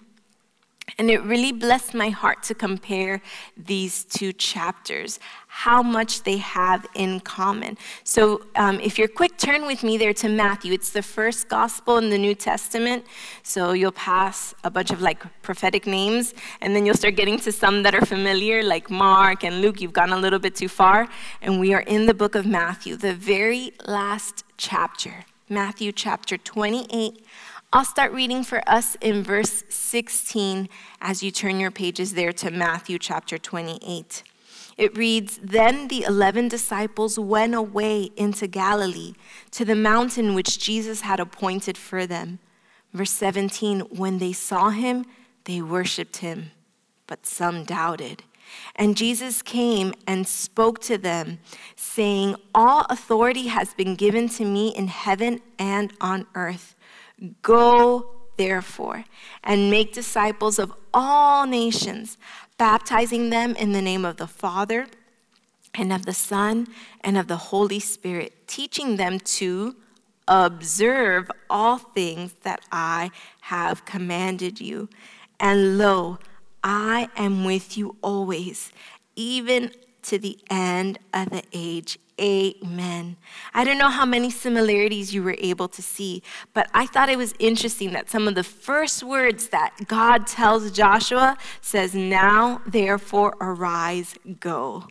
And 0.97 1.09
it 1.09 1.21
really 1.23 1.51
blessed 1.51 1.93
my 1.93 2.09
heart 2.09 2.43
to 2.43 2.53
compare 2.53 3.21
these 3.57 4.03
two 4.03 4.31
chapters, 4.33 5.19
how 5.47 5.81
much 5.81 6.23
they 6.23 6.37
have 6.37 6.85
in 6.93 7.19
common. 7.19 7.77
So, 8.03 8.45
um, 8.55 8.79
if 8.79 8.97
you're 8.97 9.07
quick, 9.07 9.37
turn 9.37 9.65
with 9.65 9.83
me 9.83 9.97
there 9.97 10.13
to 10.13 10.29
Matthew. 10.29 10.73
It's 10.73 10.91
the 10.91 11.01
first 11.01 11.49
gospel 11.49 11.97
in 11.97 12.09
the 12.09 12.17
New 12.17 12.35
Testament. 12.35 13.05
So, 13.43 13.73
you'll 13.73 13.91
pass 13.91 14.53
a 14.63 14.69
bunch 14.69 14.91
of 14.91 15.01
like 15.01 15.23
prophetic 15.41 15.87
names, 15.87 16.33
and 16.61 16.75
then 16.75 16.85
you'll 16.85 16.95
start 16.95 17.15
getting 17.15 17.39
to 17.39 17.51
some 17.51 17.83
that 17.83 17.95
are 17.95 18.05
familiar, 18.05 18.63
like 18.63 18.89
Mark 18.89 19.43
and 19.43 19.61
Luke. 19.61 19.81
You've 19.81 19.93
gone 19.93 20.11
a 20.11 20.17
little 20.17 20.39
bit 20.39 20.55
too 20.55 20.69
far. 20.69 21.07
And 21.41 21.59
we 21.59 21.73
are 21.73 21.81
in 21.81 22.05
the 22.05 22.13
book 22.13 22.35
of 22.35 22.45
Matthew, 22.45 22.95
the 22.95 23.13
very 23.13 23.73
last 23.85 24.43
chapter, 24.57 25.25
Matthew 25.49 25.91
chapter 25.91 26.37
28 26.37 27.25
I'll 27.75 27.83
start 27.83 28.11
reading 28.11 28.43
for 28.43 28.61
us 28.69 28.95
in 29.01 29.23
verse 29.23 29.63
16 29.67 30.69
as 31.01 31.23
you 31.23 31.31
turn 31.31 31.59
your 31.59 31.71
pages 31.71 32.13
there 32.13 32.31
to 32.33 32.51
Matthew 32.51 32.99
chapter 32.99 33.39
28. 33.39 34.21
It 34.77 34.95
reads 34.95 35.39
Then 35.41 35.87
the 35.87 36.03
eleven 36.03 36.47
disciples 36.47 37.17
went 37.17 37.55
away 37.55 38.11
into 38.15 38.45
Galilee 38.45 39.15
to 39.49 39.65
the 39.65 39.73
mountain 39.73 40.35
which 40.35 40.59
Jesus 40.59 41.01
had 41.01 41.19
appointed 41.19 41.75
for 41.75 42.05
them. 42.05 42.37
Verse 42.93 43.09
17 43.09 43.79
When 43.89 44.19
they 44.19 44.33
saw 44.33 44.69
him, 44.69 45.07
they 45.45 45.59
worshiped 45.59 46.17
him, 46.17 46.51
but 47.07 47.25
some 47.25 47.63
doubted. 47.63 48.21
And 48.75 48.95
Jesus 48.95 49.41
came 49.41 49.95
and 50.05 50.27
spoke 50.27 50.79
to 50.81 50.99
them, 50.99 51.39
saying, 51.75 52.35
All 52.53 52.85
authority 52.91 53.47
has 53.47 53.73
been 53.73 53.95
given 53.95 54.29
to 54.29 54.45
me 54.45 54.67
in 54.75 54.89
heaven 54.89 55.41
and 55.57 55.91
on 55.99 56.27
earth. 56.35 56.72
Go, 57.41 58.11
therefore, 58.37 59.05
and 59.43 59.69
make 59.69 59.93
disciples 59.93 60.59
of 60.59 60.73
all 60.93 61.45
nations, 61.45 62.17
baptizing 62.57 63.29
them 63.29 63.55
in 63.55 63.71
the 63.71 63.81
name 63.81 64.05
of 64.05 64.17
the 64.17 64.27
Father 64.27 64.87
and 65.73 65.91
of 65.91 66.05
the 66.05 66.13
Son 66.13 66.67
and 67.01 67.17
of 67.17 67.27
the 67.27 67.37
Holy 67.37 67.79
Spirit, 67.79 68.47
teaching 68.47 68.97
them 68.97 69.19
to 69.19 69.75
observe 70.27 71.29
all 71.49 71.77
things 71.77 72.33
that 72.43 72.61
I 72.71 73.11
have 73.41 73.85
commanded 73.85 74.61
you. 74.61 74.89
And 75.39 75.77
lo, 75.77 76.19
I 76.63 77.09
am 77.15 77.43
with 77.43 77.77
you 77.77 77.97
always, 78.01 78.71
even 79.15 79.71
to 80.03 80.17
the 80.17 80.37
end 80.49 80.99
of 81.13 81.29
the 81.29 81.43
age. 81.51 81.97
Amen. 82.21 83.17
I 83.55 83.63
don't 83.63 83.79
know 83.79 83.89
how 83.89 84.05
many 84.05 84.29
similarities 84.29 85.13
you 85.13 85.23
were 85.23 85.35
able 85.39 85.67
to 85.69 85.81
see, 85.81 86.21
but 86.53 86.69
I 86.73 86.85
thought 86.85 87.09
it 87.09 87.17
was 87.17 87.33
interesting 87.39 87.91
that 87.93 88.09
some 88.09 88.27
of 88.27 88.35
the 88.35 88.43
first 88.43 89.01
words 89.01 89.49
that 89.49 89.87
God 89.87 90.27
tells 90.27 90.71
Joshua 90.71 91.37
says, 91.61 91.95
Now 91.95 92.61
therefore 92.67 93.35
arise, 93.41 94.15
go. 94.39 94.87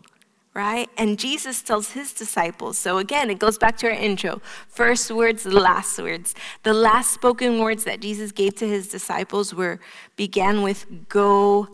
Right? 0.54 0.90
And 0.98 1.18
Jesus 1.18 1.62
tells 1.62 1.92
his 1.92 2.12
disciples. 2.12 2.76
So 2.76 2.98
again, 2.98 3.30
it 3.30 3.38
goes 3.38 3.56
back 3.56 3.78
to 3.78 3.86
our 3.86 3.92
intro. 3.92 4.42
First 4.68 5.10
words, 5.10 5.46
last 5.46 5.98
words. 5.98 6.34
The 6.62 6.74
last 6.74 7.14
spoken 7.14 7.58
words 7.60 7.84
that 7.84 8.00
Jesus 8.00 8.32
gave 8.32 8.56
to 8.56 8.68
his 8.68 8.88
disciples 8.88 9.54
were 9.54 9.80
began 10.16 10.60
with 10.60 11.08
go 11.08 11.68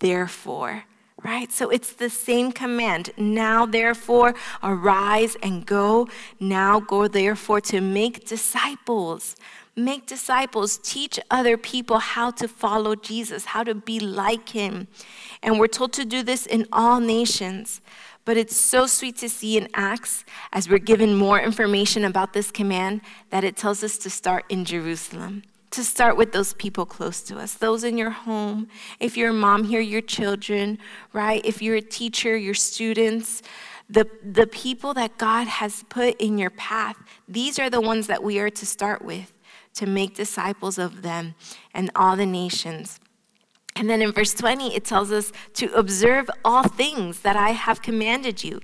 therefore 0.00 0.84
right? 1.24 1.50
So 1.50 1.70
it's 1.70 1.94
the 1.94 2.10
same 2.10 2.52
command. 2.52 3.10
Now, 3.16 3.64
therefore, 3.64 4.34
arise 4.62 5.36
and 5.42 5.64
go. 5.64 6.06
Now, 6.38 6.80
go, 6.80 7.08
therefore, 7.08 7.62
to 7.62 7.80
make 7.80 8.26
disciples. 8.26 9.34
Make 9.74 10.06
disciples, 10.06 10.78
teach 10.78 11.18
other 11.30 11.56
people 11.56 11.98
how 11.98 12.30
to 12.32 12.46
follow 12.46 12.94
Jesus, 12.94 13.46
how 13.46 13.64
to 13.64 13.74
be 13.74 13.98
like 13.98 14.50
him. 14.50 14.86
And 15.42 15.58
we're 15.58 15.66
told 15.66 15.92
to 15.94 16.04
do 16.04 16.22
this 16.22 16.46
in 16.46 16.68
all 16.70 17.00
nations. 17.00 17.80
But 18.24 18.36
it's 18.36 18.56
so 18.56 18.86
sweet 18.86 19.16
to 19.18 19.28
see 19.28 19.56
in 19.58 19.68
Acts, 19.74 20.24
as 20.52 20.68
we're 20.68 20.78
given 20.78 21.14
more 21.14 21.40
information 21.40 22.04
about 22.04 22.34
this 22.34 22.50
command, 22.50 23.00
that 23.30 23.44
it 23.44 23.56
tells 23.56 23.82
us 23.82 23.98
to 23.98 24.10
start 24.10 24.44
in 24.48 24.64
Jerusalem 24.64 25.42
to 25.74 25.84
start 25.84 26.16
with 26.16 26.32
those 26.32 26.54
people 26.54 26.86
close 26.86 27.20
to 27.22 27.38
us, 27.38 27.54
those 27.54 27.84
in 27.84 27.96
your 27.98 28.10
home. 28.10 28.68
If 29.00 29.16
you're 29.16 29.30
a 29.30 29.34
mom 29.34 29.64
here, 29.64 29.80
your 29.80 30.00
children, 30.00 30.78
right? 31.12 31.44
If 31.44 31.62
you're 31.62 31.76
a 31.76 31.82
teacher, 31.82 32.36
your 32.36 32.54
students, 32.54 33.42
the, 33.88 34.08
the 34.22 34.46
people 34.46 34.94
that 34.94 35.18
God 35.18 35.46
has 35.46 35.84
put 35.88 36.20
in 36.20 36.38
your 36.38 36.50
path, 36.50 36.96
these 37.28 37.58
are 37.58 37.68
the 37.68 37.80
ones 37.80 38.06
that 38.06 38.22
we 38.22 38.38
are 38.38 38.50
to 38.50 38.66
start 38.66 39.04
with 39.04 39.32
to 39.74 39.86
make 39.86 40.14
disciples 40.14 40.78
of 40.78 41.02
them 41.02 41.34
and 41.72 41.90
all 41.96 42.16
the 42.16 42.26
nations. 42.26 43.00
And 43.76 43.90
then 43.90 44.02
in 44.02 44.12
verse 44.12 44.32
20, 44.32 44.74
it 44.74 44.84
tells 44.84 45.10
us 45.10 45.32
to 45.54 45.72
observe 45.74 46.30
all 46.44 46.62
things 46.62 47.20
that 47.20 47.34
I 47.36 47.50
have 47.50 47.82
commanded 47.82 48.44
you. 48.44 48.60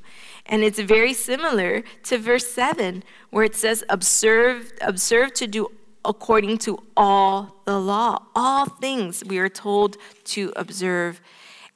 And 0.46 0.62
it's 0.62 0.78
very 0.78 1.12
similar 1.12 1.82
to 2.04 2.18
verse 2.18 2.46
7, 2.46 3.02
where 3.30 3.44
it 3.44 3.56
says, 3.56 3.82
observe, 3.88 4.72
observe 4.80 5.34
to 5.34 5.48
do 5.48 5.68
according 6.04 6.58
to 6.58 6.78
all 6.96 7.62
the 7.64 7.78
law. 7.78 8.22
All 8.34 8.66
things 8.66 9.24
we 9.24 9.38
are 9.38 9.48
told 9.48 9.96
to 10.24 10.52
observe. 10.56 11.20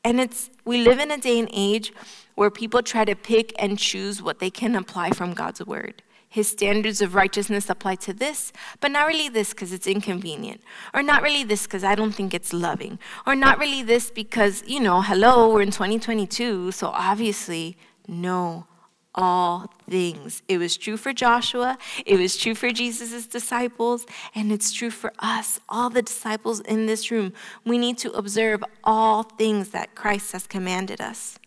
And 0.02 0.21
it's 0.21 0.50
we 0.64 0.83
live 0.83 0.99
in 0.99 1.11
a 1.11 1.19
day 1.19 1.38
and 1.38 1.49
age 1.52 1.93
where 2.35 2.50
people 2.50 2.83
try 2.83 3.04
to 3.04 3.14
pick 3.14 3.52
and 3.59 3.78
choose 3.78 4.23
what 4.23 4.38
they 4.38 4.50
can 4.50 4.75
apply 4.75 5.11
from 5.11 5.35
God's 5.35 5.64
word. 5.64 6.02
His 6.28 6.49
standards 6.49 7.00
of 7.00 7.14
righteousness 7.14 7.71
apply 7.71 7.95
to 7.97 8.12
this, 8.12 8.52
but 8.81 8.90
not 8.90 9.07
really 9.07 9.28
this 9.28 9.50
because 9.50 9.73
it's 9.73 9.87
inconvenient. 9.87 10.62
Or 10.93 11.00
not 11.00 11.23
really 11.23 11.45
this 11.45 11.62
because 11.62 11.85
I 11.85 11.95
don't 11.95 12.11
think 12.11 12.35
it's 12.35 12.52
loving. 12.52 12.99
Or 13.25 13.37
not 13.37 13.59
really 13.61 13.85
this 13.85 14.11
because, 14.11 14.64
you 14.66 14.81
know, 14.81 15.00
hello, 15.00 15.54
we're 15.54 15.62
in 15.62 15.71
2022, 15.71 16.73
so 16.73 16.88
obviously, 16.88 17.76
no 18.09 18.66
all 19.14 19.71
things. 19.88 20.42
It 20.49 20.59
was 20.59 20.76
true 20.76 20.97
for 20.97 21.12
Joshua, 21.12 21.78
it 22.04 22.18
was 22.18 22.37
true 22.37 22.54
for 22.54 22.71
Jesus' 22.71 23.26
disciples, 23.26 24.06
and 24.35 24.50
it's 24.50 24.73
true 24.73 24.90
for 24.90 25.12
us, 25.18 25.61
all 25.68 25.90
the 25.90 26.02
disciples 26.02 26.61
in 26.61 26.87
this 26.87 27.11
room. 27.11 27.33
We 27.64 27.78
need 27.78 27.99
to 27.99 28.11
observe 28.12 28.64
all 28.83 29.23
things 29.23 29.71
that 29.71 29.94
Christ 29.94 30.33
has 30.33 30.47
commanded 30.47 31.00
us. 31.00 31.38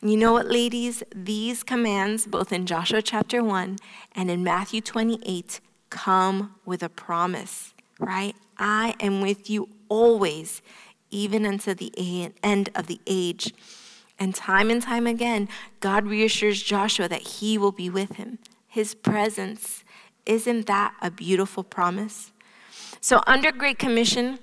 And 0.00 0.10
you 0.10 0.16
know 0.18 0.34
what, 0.34 0.48
ladies? 0.48 1.02
These 1.14 1.62
commands, 1.62 2.26
both 2.26 2.52
in 2.52 2.66
Joshua 2.66 3.00
chapter 3.00 3.42
1 3.42 3.78
and 4.14 4.30
in 4.30 4.44
Matthew 4.44 4.80
28, 4.80 5.60
come 5.88 6.54
with 6.66 6.82
a 6.82 6.88
promise, 6.88 7.72
right? 7.98 8.36
I 8.58 8.94
am 9.00 9.20
with 9.20 9.48
you 9.48 9.68
always, 9.88 10.60
even 11.10 11.46
until 11.46 11.74
the 11.74 11.92
end 12.42 12.68
of 12.74 12.86
the 12.86 13.00
age. 13.06 13.54
And 14.18 14.34
time 14.34 14.70
and 14.70 14.80
time 14.80 15.06
again, 15.06 15.48
God 15.80 16.06
reassures 16.06 16.62
Joshua 16.62 17.08
that 17.08 17.22
he 17.22 17.58
will 17.58 17.72
be 17.72 17.90
with 17.90 18.16
him. 18.16 18.38
His 18.68 18.94
presence. 18.94 19.84
Isn't 20.26 20.66
that 20.66 20.94
a 21.02 21.10
beautiful 21.10 21.62
promise? 21.62 22.32
So, 23.00 23.22
under 23.26 23.52
Great 23.52 23.78
Commission, 23.78 24.38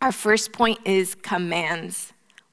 our 0.00 0.12
first 0.12 0.52
point 0.52 0.78
is 0.84 1.14
commands. 1.14 2.12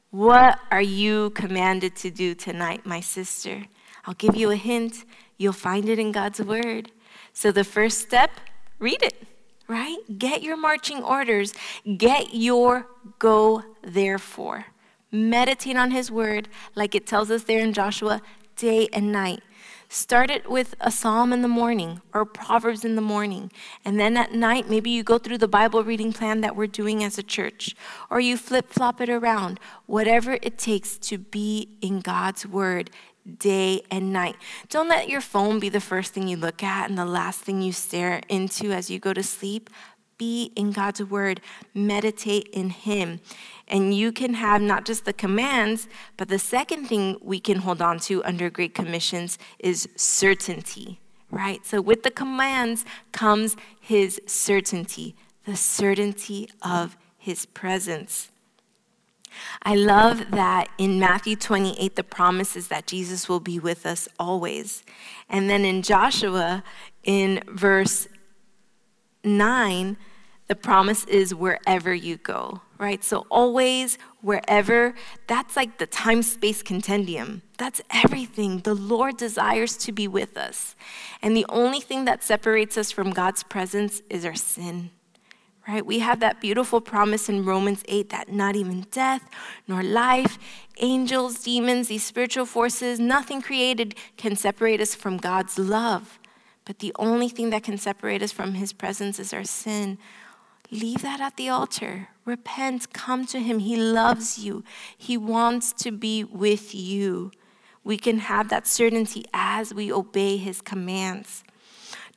What 0.10 0.60
are 0.72 0.82
you 0.82 1.30
commanded 1.32 1.96
to 1.98 2.10
do 2.10 2.34
tonight, 2.34 2.86
my 2.86 3.01
sister? 3.01 3.66
I'll 4.06 4.16
give 4.16 4.36
you 4.36 4.51
a 4.51 4.56
hint. 4.56 5.06
You'll 5.38 5.54
find 5.54 5.88
it 5.89 6.00
in 6.00 6.12
God's 6.12 6.42
word. 6.42 6.92
So, 7.34 7.51
the 7.51 7.63
first 7.63 8.00
step, 8.00 8.32
read 8.80 9.04
it, 9.04 9.27
right? 9.68 9.98
Get 10.18 10.42
your 10.42 10.58
marching 10.58 11.04
orders, 11.04 11.54
get 11.98 12.34
your 12.34 12.88
go 13.20 13.63
therefore. 13.84 14.66
Meditate 15.12 15.78
on 15.78 15.92
his 15.92 16.12
word, 16.12 16.50
like 16.76 16.96
it 16.96 17.08
tells 17.08 17.32
us 17.32 17.44
there 17.44 17.64
in 17.64 17.74
Joshua, 17.74 18.22
day 18.56 18.88
and 18.92 19.12
night. 19.12 19.42
Start 19.90 20.30
it 20.30 20.50
with 20.50 20.76
a 20.82 20.92
psalm 20.92 21.32
in 21.32 21.42
the 21.42 21.48
morning 21.48 22.02
or 22.14 22.26
Proverbs 22.26 22.84
in 22.84 22.98
the 22.98 23.02
morning. 23.02 23.52
And 23.86 23.98
then 23.98 24.18
at 24.18 24.34
night, 24.34 24.70
maybe 24.70 24.90
you 24.90 25.02
go 25.02 25.18
through 25.18 25.38
the 25.38 25.48
Bible 25.48 25.82
reading 25.82 26.12
plan 26.12 26.42
that 26.42 26.58
we're 26.58 26.68
doing 26.68 27.06
as 27.06 27.18
a 27.18 27.24
church, 27.24 27.74
or 28.10 28.20
you 28.20 28.36
flip 28.36 28.68
flop 28.68 29.00
it 29.00 29.10
around. 29.10 29.62
Whatever 29.86 30.40
it 30.42 30.58
takes 30.58 30.98
to 30.98 31.18
be 31.18 31.70
in 31.82 32.02
God's 32.02 32.46
word 32.46 32.92
day 33.40 33.82
and 33.92 34.14
night. 34.14 34.36
Don't 34.70 34.90
let 34.90 35.10
your 35.10 35.22
phone 35.22 35.60
be 35.60 35.70
the 35.70 35.82
first 35.82 36.14
thing 36.14 36.28
you 36.28 36.38
look 36.38 36.64
at 36.64 36.90
and 36.90 36.98
the 36.98 37.06
last 37.06 37.42
thing 37.42 37.62
you 37.62 37.72
stare 37.72 38.22
into 38.30 38.72
as 38.72 38.90
you 38.90 39.00
go 39.00 39.14
to 39.14 39.24
sleep. 39.24 39.70
Be 40.18 40.52
in 40.56 40.72
God's 40.72 41.04
word, 41.04 41.42
meditate 41.74 42.48
in 42.48 42.72
Him. 42.72 43.20
And 43.68 43.94
you 43.94 44.12
can 44.12 44.36
have 44.36 44.62
not 44.62 44.86
just 44.86 45.06
the 45.06 45.14
commands, 45.14 45.88
but 46.16 46.30
the 46.30 46.40
second 46.40 46.86
thing 46.86 47.18
we 47.22 47.40
can 47.40 47.58
hold 47.60 47.82
on 47.82 48.00
to 48.02 48.24
under 48.24 48.50
Great 48.50 48.74
Commissions 48.74 49.38
is 49.60 49.90
certainty, 49.96 51.00
right? 51.30 51.66
So 51.66 51.82
with 51.82 52.04
the 52.04 52.12
commands 52.12 52.86
comes 53.12 53.58
His 53.80 54.22
certainty, 54.26 55.16
the 55.46 55.58
certainty 55.58 56.50
of 56.62 56.96
His 57.18 57.46
presence. 57.46 58.30
I 59.64 59.76
love 59.76 60.32
that 60.32 60.70
in 60.78 61.00
Matthew 61.00 61.36
28, 61.36 61.96
the 61.96 62.04
promise 62.04 62.56
is 62.56 62.70
that 62.70 62.88
Jesus 62.88 63.28
will 63.28 63.40
be 63.40 63.60
with 63.60 63.86
us 63.86 64.08
always. 64.20 64.84
And 65.30 65.50
then 65.50 65.66
in 65.66 65.82
Joshua, 65.82 66.64
in 67.04 67.44
verse 67.48 68.08
9, 69.24 69.98
the 70.48 70.56
promise 70.56 71.04
is 71.06 71.36
wherever 71.36 71.94
you 71.94 72.18
go, 72.18 72.62
right? 72.79 73.03
So 73.03 73.25
always, 73.29 73.98
wherever, 74.22 74.93
that's 75.27 75.55
like 75.55 75.77
the 75.77 75.88
time 75.88 76.22
space 76.24 76.62
continuum. 76.62 77.41
That's 77.57 77.81
everything. 77.91 78.60
The 78.60 78.75
Lord 78.75 79.17
desires 79.17 79.77
to 79.77 79.91
be 79.91 80.07
with 80.07 80.38
us. 80.38 80.75
And 81.22 81.36
the 81.36 81.46
only 81.50 81.79
thing 81.79 82.05
that 82.05 82.24
separates 82.24 82.77
us 82.77 82.91
from 82.91 83.12
God's 83.12 83.43
presence 83.43 84.01
is 84.10 84.25
our 84.25 84.36
sin. 84.36 84.91
Right? 85.67 85.86
We 85.86 86.00
have 86.00 86.22
that 86.22 86.39
beautiful 86.39 86.79
promise 86.79 87.27
in 87.27 87.43
Romans 87.43 87.84
8 87.89 88.10
that 88.12 88.31
not 88.31 88.55
even 88.55 88.88
death 88.89 89.27
nor 89.67 89.84
life, 89.84 90.38
angels, 90.77 91.43
demons, 91.43 91.89
these 91.89 92.05
spiritual 92.05 92.46
forces, 92.46 93.01
nothing 93.01 93.41
created 93.41 93.96
can 94.15 94.38
separate 94.38 94.79
us 94.79 94.96
from 94.96 95.17
God's 95.17 95.60
love. 95.60 96.19
But 96.63 96.79
the 96.79 96.93
only 96.98 97.27
thing 97.27 97.50
that 97.50 97.63
can 97.63 97.77
separate 97.77 98.22
us 98.22 98.31
from 98.31 98.53
his 98.53 98.72
presence 98.72 99.19
is 99.19 99.34
our 99.34 99.43
sin. 99.43 99.98
Leave 100.72 101.02
that 101.02 101.22
at 101.22 101.38
the 101.38 101.50
altar. 101.50 102.10
Repent. 102.26 102.92
Come 102.94 103.26
to 103.28 103.40
Him. 103.40 103.60
He 103.60 103.78
loves 103.78 104.38
you. 104.38 104.64
He 104.98 105.18
wants 105.18 105.72
to 105.74 105.92
be 105.92 106.24
with 106.24 106.76
you. 106.76 107.32
We 107.84 107.98
can 107.98 108.20
have 108.20 108.50
that 108.50 108.68
certainty 108.68 109.26
as 109.34 109.74
we 109.74 109.92
obey 109.92 110.38
His 110.38 110.62
commands. 110.62 111.44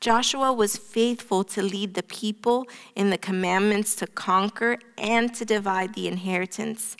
Joshua 0.00 0.52
was 0.52 0.76
faithful 0.76 1.45
to 1.45 1.62
lead 1.62 1.92
the 1.95 2.02
people 2.02 2.66
in 2.97 3.11
the 3.11 3.19
commandments 3.19 3.95
to 3.97 4.07
conquer 4.07 4.78
and 4.97 5.35
to 5.35 5.45
divide 5.45 5.95
the 5.95 6.09
inheritance. 6.09 6.97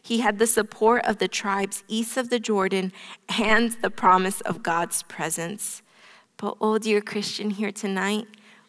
He 0.00 0.20
had 0.20 0.38
the 0.38 0.46
support 0.46 1.04
of 1.06 1.16
the 1.16 1.28
tribes 1.28 1.82
east 1.88 2.16
of 2.18 2.28
the 2.28 2.38
Jordan 2.38 2.92
and 3.40 3.72
the 3.80 3.90
promise 3.90 4.42
of 4.42 4.62
God's 4.62 5.02
presence. 5.04 5.80
But, 6.36 6.56
oh, 6.60 6.76
dear 6.76 7.00
Christian, 7.00 7.50
here 7.50 7.72
tonight, 7.72 8.26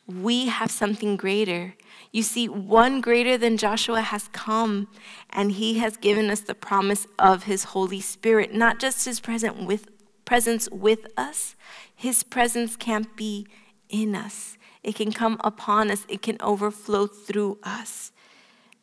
we 0.07 0.47
have 0.47 0.71
something 0.71 1.17
greater. 1.17 1.75
You 2.13 2.21
see, 2.21 2.47
one 2.47 3.01
greater 3.01 3.39
than 3.39 3.57
Joshua 3.57 4.01
has 4.01 4.29
come, 4.31 4.87
and 5.31 5.53
he 5.53 5.79
has 5.79 5.97
given 5.97 6.29
us 6.29 6.41
the 6.41 6.53
promise 6.53 7.07
of 7.17 7.43
his 7.43 7.63
Holy 7.65 7.99
Spirit, 7.99 8.53
not 8.53 8.79
just 8.79 9.05
his 9.05 9.19
present 9.19 9.65
with, 9.65 9.87
presence 10.23 10.69
with 10.69 11.07
us, 11.17 11.55
his 11.95 12.21
presence 12.21 12.75
can't 12.75 13.15
be 13.17 13.47
in 13.89 14.13
us. 14.13 14.57
It 14.83 14.93
can 14.93 15.11
come 15.11 15.41
upon 15.43 15.89
us, 15.89 16.05
it 16.07 16.21
can 16.21 16.37
overflow 16.39 17.07
through 17.07 17.57
us. 17.63 18.11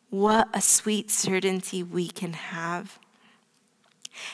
What 0.09 0.49
a 0.53 0.59
sweet 0.59 1.09
certainty 1.09 1.81
we 1.83 2.09
can 2.09 2.33
have. 2.33 2.99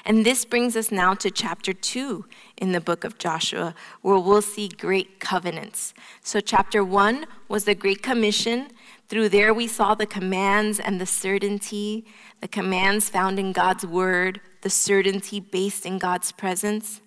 And 0.06 0.26
this 0.26 0.46
brings 0.46 0.76
us 0.76 0.92
now 0.92 1.14
to 1.16 1.30
chapter 1.30 1.74
2 1.74 2.26
in 2.58 2.72
the 2.72 2.82
book 2.82 3.04
of 3.04 3.18
Joshua, 3.18 3.76
where 4.02 4.18
we'll 4.18 4.42
see 4.42 4.68
great 4.68 5.20
covenants. 5.20 5.94
So, 6.22 6.40
chapter 6.40 6.84
1 6.84 7.26
was 7.48 7.66
the 7.66 7.76
Great 7.76 8.02
Commission. 8.02 8.70
Through 9.10 9.30
there, 9.30 9.54
we 9.54 9.68
saw 9.68 9.96
the 9.96 10.06
commands 10.06 10.80
and 10.80 11.00
the 11.00 11.06
certainty, 11.06 12.06
the 12.42 12.48
commands 12.48 13.10
found 13.10 13.40
in 13.40 13.54
God's 13.54 13.86
word, 13.86 14.42
the 14.64 14.70
certainty 14.70 15.40
based 15.40 15.86
in 15.86 15.98
God's 15.98 16.34
presence. 16.34 17.02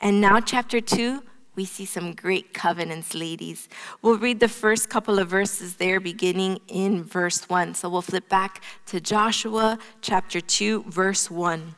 And 0.00 0.20
now, 0.20 0.40
chapter 0.40 0.80
2, 0.80 1.22
we 1.54 1.66
see 1.66 1.84
some 1.84 2.14
great 2.14 2.54
covenants, 2.54 3.14
ladies. 3.14 3.68
We'll 4.00 4.16
read 4.16 4.40
the 4.40 4.48
first 4.48 4.88
couple 4.88 5.18
of 5.18 5.28
verses 5.28 5.76
there, 5.76 6.00
beginning 6.00 6.60
in 6.68 7.04
verse 7.04 7.46
1. 7.50 7.74
So 7.74 7.90
we'll 7.90 8.00
flip 8.00 8.30
back 8.30 8.62
to 8.86 8.98
Joshua 8.98 9.78
chapter 10.00 10.40
2, 10.40 10.84
verse 10.84 11.30
1. 11.30 11.74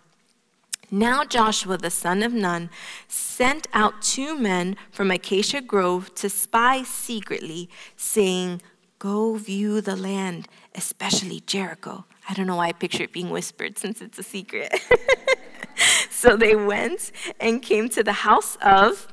Now 0.93 1.25
Joshua 1.25 1.77
the 1.77 1.91
son 1.91 2.23
of 2.23 2.33
Nun 2.33 2.71
sent 3.09 3.67
out 3.73 4.01
two 4.01 4.39
men 4.39 4.77
from 4.93 5.11
Acacia 5.11 5.61
Grove 5.61 6.15
to 6.15 6.31
spy 6.31 6.85
secretly, 6.85 7.69
saying, 7.97 8.63
Go 9.05 9.35
view 9.35 9.83
the 9.83 9.97
land, 9.97 10.49
especially 10.75 11.41
Jericho. 11.41 12.07
I 12.27 12.33
don't 12.33 12.47
know 12.47 12.57
why 12.57 12.69
I 12.69 12.73
picture 12.73 13.03
it 13.03 13.13
being 13.13 13.29
whispered 13.29 13.77
since 13.77 14.01
it's 14.01 14.19
a 14.19 14.23
secret. 14.23 14.73
so 16.11 16.39
they 16.39 16.57
went 16.57 17.13
and 17.39 17.61
came 17.61 17.91
to 17.91 18.03
the 18.03 18.15
house 18.15 18.57
of 18.63 19.07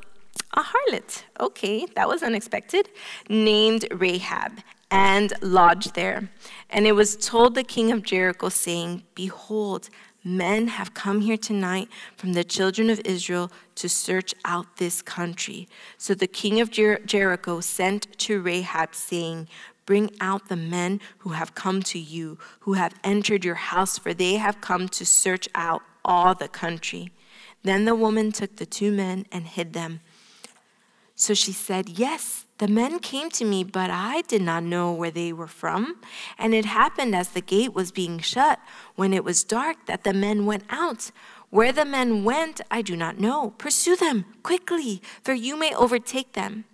a 0.54 0.62
harlot. 0.62 1.24
Okay, 1.42 1.86
that 1.96 2.08
was 2.08 2.24
unexpected. 2.24 2.88
Named 3.28 3.86
Rahab 3.92 4.62
and 4.92 5.34
lodged 5.42 5.94
there. 5.94 6.30
And 6.70 6.88
it 6.88 6.94
was 6.94 7.18
told 7.18 7.56
the 7.56 7.64
king 7.66 7.92
of 7.92 8.02
Jericho, 8.02 8.48
saying, 8.48 9.04
Behold, 9.14 9.90
Men 10.24 10.68
have 10.68 10.94
come 10.94 11.22
here 11.22 11.38
tonight 11.38 11.90
from 12.16 12.34
the 12.34 12.44
children 12.44 12.92
of 12.92 13.02
Israel 13.06 13.52
to 13.74 13.90
search 13.90 14.36
out 14.46 14.78
this 14.78 15.02
country. 15.02 15.68
So 15.98 16.14
the 16.14 16.28
king 16.28 16.62
of 16.62 16.70
Jer- 16.70 17.00
Jericho 17.00 17.60
sent 17.60 18.06
to 18.20 18.40
Rahab, 18.40 18.94
saying, 18.94 19.48
Bring 19.86 20.12
out 20.22 20.48
the 20.48 20.56
men 20.56 21.00
who 21.20 21.30
have 21.30 21.56
come 21.56 21.82
to 21.84 22.00
you, 22.00 22.38
who 22.62 22.74
have 22.74 22.94
entered 23.04 23.44
your 23.44 23.56
house, 23.56 23.98
for 23.98 24.14
they 24.14 24.36
have 24.36 24.62
come 24.62 24.88
to 24.90 25.06
search 25.06 25.48
out 25.56 25.82
all 26.06 26.34
the 26.34 26.48
country. 26.48 27.12
Then 27.64 27.86
the 27.86 27.96
woman 27.96 28.32
took 28.32 28.56
the 28.56 28.66
two 28.66 28.92
men 28.92 29.26
and 29.32 29.46
hid 29.46 29.74
them. 29.74 30.02
So 31.16 31.34
she 31.34 31.52
said, 31.52 31.90
Yes, 31.90 32.46
the 32.58 32.68
men 32.68 33.00
came 33.00 33.30
to 33.32 33.46
me, 33.46 33.64
but 33.64 33.90
I 33.92 34.22
did 34.22 34.42
not 34.42 34.64
know 34.64 34.92
where 34.92 35.12
they 35.12 35.32
were 35.32 35.48
from. 35.48 36.02
And 36.38 36.54
it 36.54 36.66
happened 36.66 37.16
as 37.16 37.30
the 37.30 37.42
gate 37.42 37.74
was 37.74 37.92
being 37.92 38.20
shut, 38.20 38.60
when 38.96 39.14
it 39.14 39.24
was 39.24 39.44
dark, 39.44 39.86
that 39.86 40.04
the 40.04 40.14
men 40.14 40.46
went 40.46 40.64
out. 40.70 41.12
Where 41.52 41.72
the 41.72 41.86
men 41.86 42.24
went, 42.24 42.62
I 42.72 42.82
do 42.82 42.96
not 42.96 43.20
know. 43.20 43.54
Pursue 43.58 43.96
them 43.96 44.26
quickly, 44.42 45.02
for 45.24 45.34
you 45.34 45.58
may 45.58 45.76
overtake 45.76 46.34
them. 46.34 46.66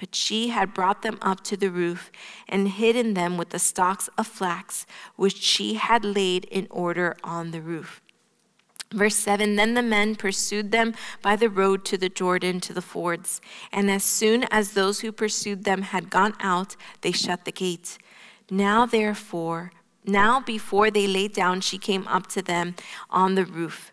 But 0.00 0.14
she 0.14 0.48
had 0.48 0.72
brought 0.72 1.02
them 1.02 1.18
up 1.20 1.44
to 1.44 1.58
the 1.58 1.70
roof 1.70 2.10
and 2.48 2.66
hidden 2.68 3.12
them 3.12 3.36
with 3.36 3.50
the 3.50 3.58
stalks 3.58 4.08
of 4.16 4.26
flax, 4.26 4.86
which 5.16 5.36
she 5.36 5.74
had 5.74 6.06
laid 6.06 6.46
in 6.46 6.66
order 6.70 7.18
on 7.22 7.50
the 7.50 7.60
roof. 7.60 8.00
Verse 8.94 9.14
7 9.16 9.56
Then 9.56 9.74
the 9.74 9.82
men 9.82 10.16
pursued 10.16 10.72
them 10.72 10.94
by 11.20 11.36
the 11.36 11.50
road 11.50 11.84
to 11.84 11.98
the 11.98 12.08
Jordan 12.08 12.60
to 12.60 12.72
the 12.72 12.80
fords. 12.80 13.42
And 13.70 13.90
as 13.90 14.02
soon 14.02 14.44
as 14.44 14.72
those 14.72 15.00
who 15.00 15.12
pursued 15.12 15.64
them 15.64 15.82
had 15.82 16.08
gone 16.08 16.34
out, 16.40 16.76
they 17.02 17.12
shut 17.12 17.44
the 17.44 17.52
gate. 17.52 17.98
Now, 18.50 18.86
therefore, 18.86 19.70
now 20.06 20.40
before 20.40 20.90
they 20.90 21.06
lay 21.06 21.28
down, 21.28 21.60
she 21.60 21.76
came 21.76 22.08
up 22.08 22.26
to 22.28 22.40
them 22.40 22.74
on 23.10 23.34
the 23.34 23.44
roof. 23.44 23.92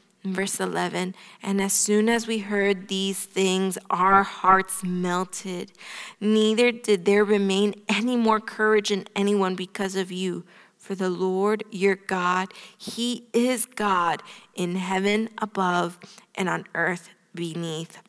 Mm-hmm. 0.21 0.33
Verse 0.33 0.59
11, 0.59 1.15
and 1.41 1.61
as 1.61 1.73
soon 1.73 2.07
as 2.07 2.27
we 2.27 2.39
heard 2.39 2.87
these 2.87 3.25
things, 3.25 3.79
our 3.89 4.21
hearts 4.21 4.83
melted. 4.83 5.71
Neither 6.19 6.71
did 6.71 7.05
there 7.05 7.25
remain 7.25 7.73
any 7.89 8.15
more 8.15 8.39
courage 8.39 8.91
in 8.91 9.07
anyone 9.15 9.55
because 9.55 9.95
of 9.95 10.11
you. 10.11 10.43
For 10.77 10.93
the 10.93 11.09
Lord 11.09 11.63
your 11.71 11.95
God, 11.95 12.53
He 12.77 13.25
is 13.33 13.65
God 13.65 14.21
in 14.53 14.75
heaven 14.75 15.29
above 15.39 15.99
and 16.35 16.47
on 16.47 16.65
earth 16.75 17.09
beneath. 17.33 17.99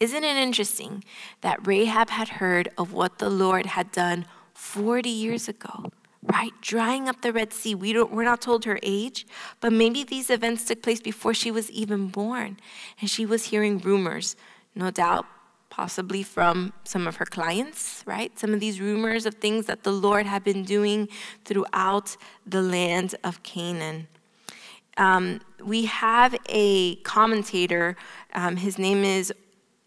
Isn't 0.00 0.24
it 0.24 0.36
interesting 0.36 1.04
that 1.42 1.64
Rahab 1.64 2.10
had 2.10 2.28
heard 2.28 2.68
of 2.76 2.92
what 2.92 3.18
the 3.18 3.30
Lord 3.30 3.66
had 3.66 3.92
done 3.92 4.26
40 4.52 5.08
years 5.08 5.48
ago? 5.48 5.90
Right? 6.24 6.52
Drying 6.62 7.08
up 7.08 7.20
the 7.20 7.32
Red 7.32 7.52
Sea. 7.52 7.74
We 7.74 7.92
don't, 7.92 8.10
we're 8.10 8.24
not 8.24 8.40
told 8.40 8.64
her 8.64 8.78
age, 8.82 9.26
but 9.60 9.72
maybe 9.72 10.04
these 10.04 10.30
events 10.30 10.64
took 10.64 10.82
place 10.82 11.00
before 11.00 11.34
she 11.34 11.50
was 11.50 11.70
even 11.70 12.08
born. 12.08 12.58
And 13.00 13.10
she 13.10 13.26
was 13.26 13.46
hearing 13.46 13.78
rumors, 13.78 14.36
no 14.74 14.90
doubt 14.90 15.26
possibly 15.74 16.22
from 16.22 16.72
some 16.84 17.04
of 17.08 17.16
her 17.16 17.24
clients, 17.26 18.04
right? 18.06 18.38
Some 18.38 18.54
of 18.54 18.60
these 18.60 18.80
rumors 18.80 19.26
of 19.26 19.34
things 19.34 19.66
that 19.66 19.82
the 19.82 19.90
Lord 19.90 20.24
had 20.24 20.44
been 20.44 20.62
doing 20.62 21.08
throughout 21.44 22.16
the 22.46 22.62
land 22.62 23.16
of 23.24 23.42
Canaan. 23.42 24.06
Um, 24.96 25.40
we 25.60 25.86
have 25.86 26.36
a 26.48 26.94
commentator, 27.02 27.96
um, 28.34 28.54
his 28.56 28.78
name 28.78 29.02
is 29.02 29.32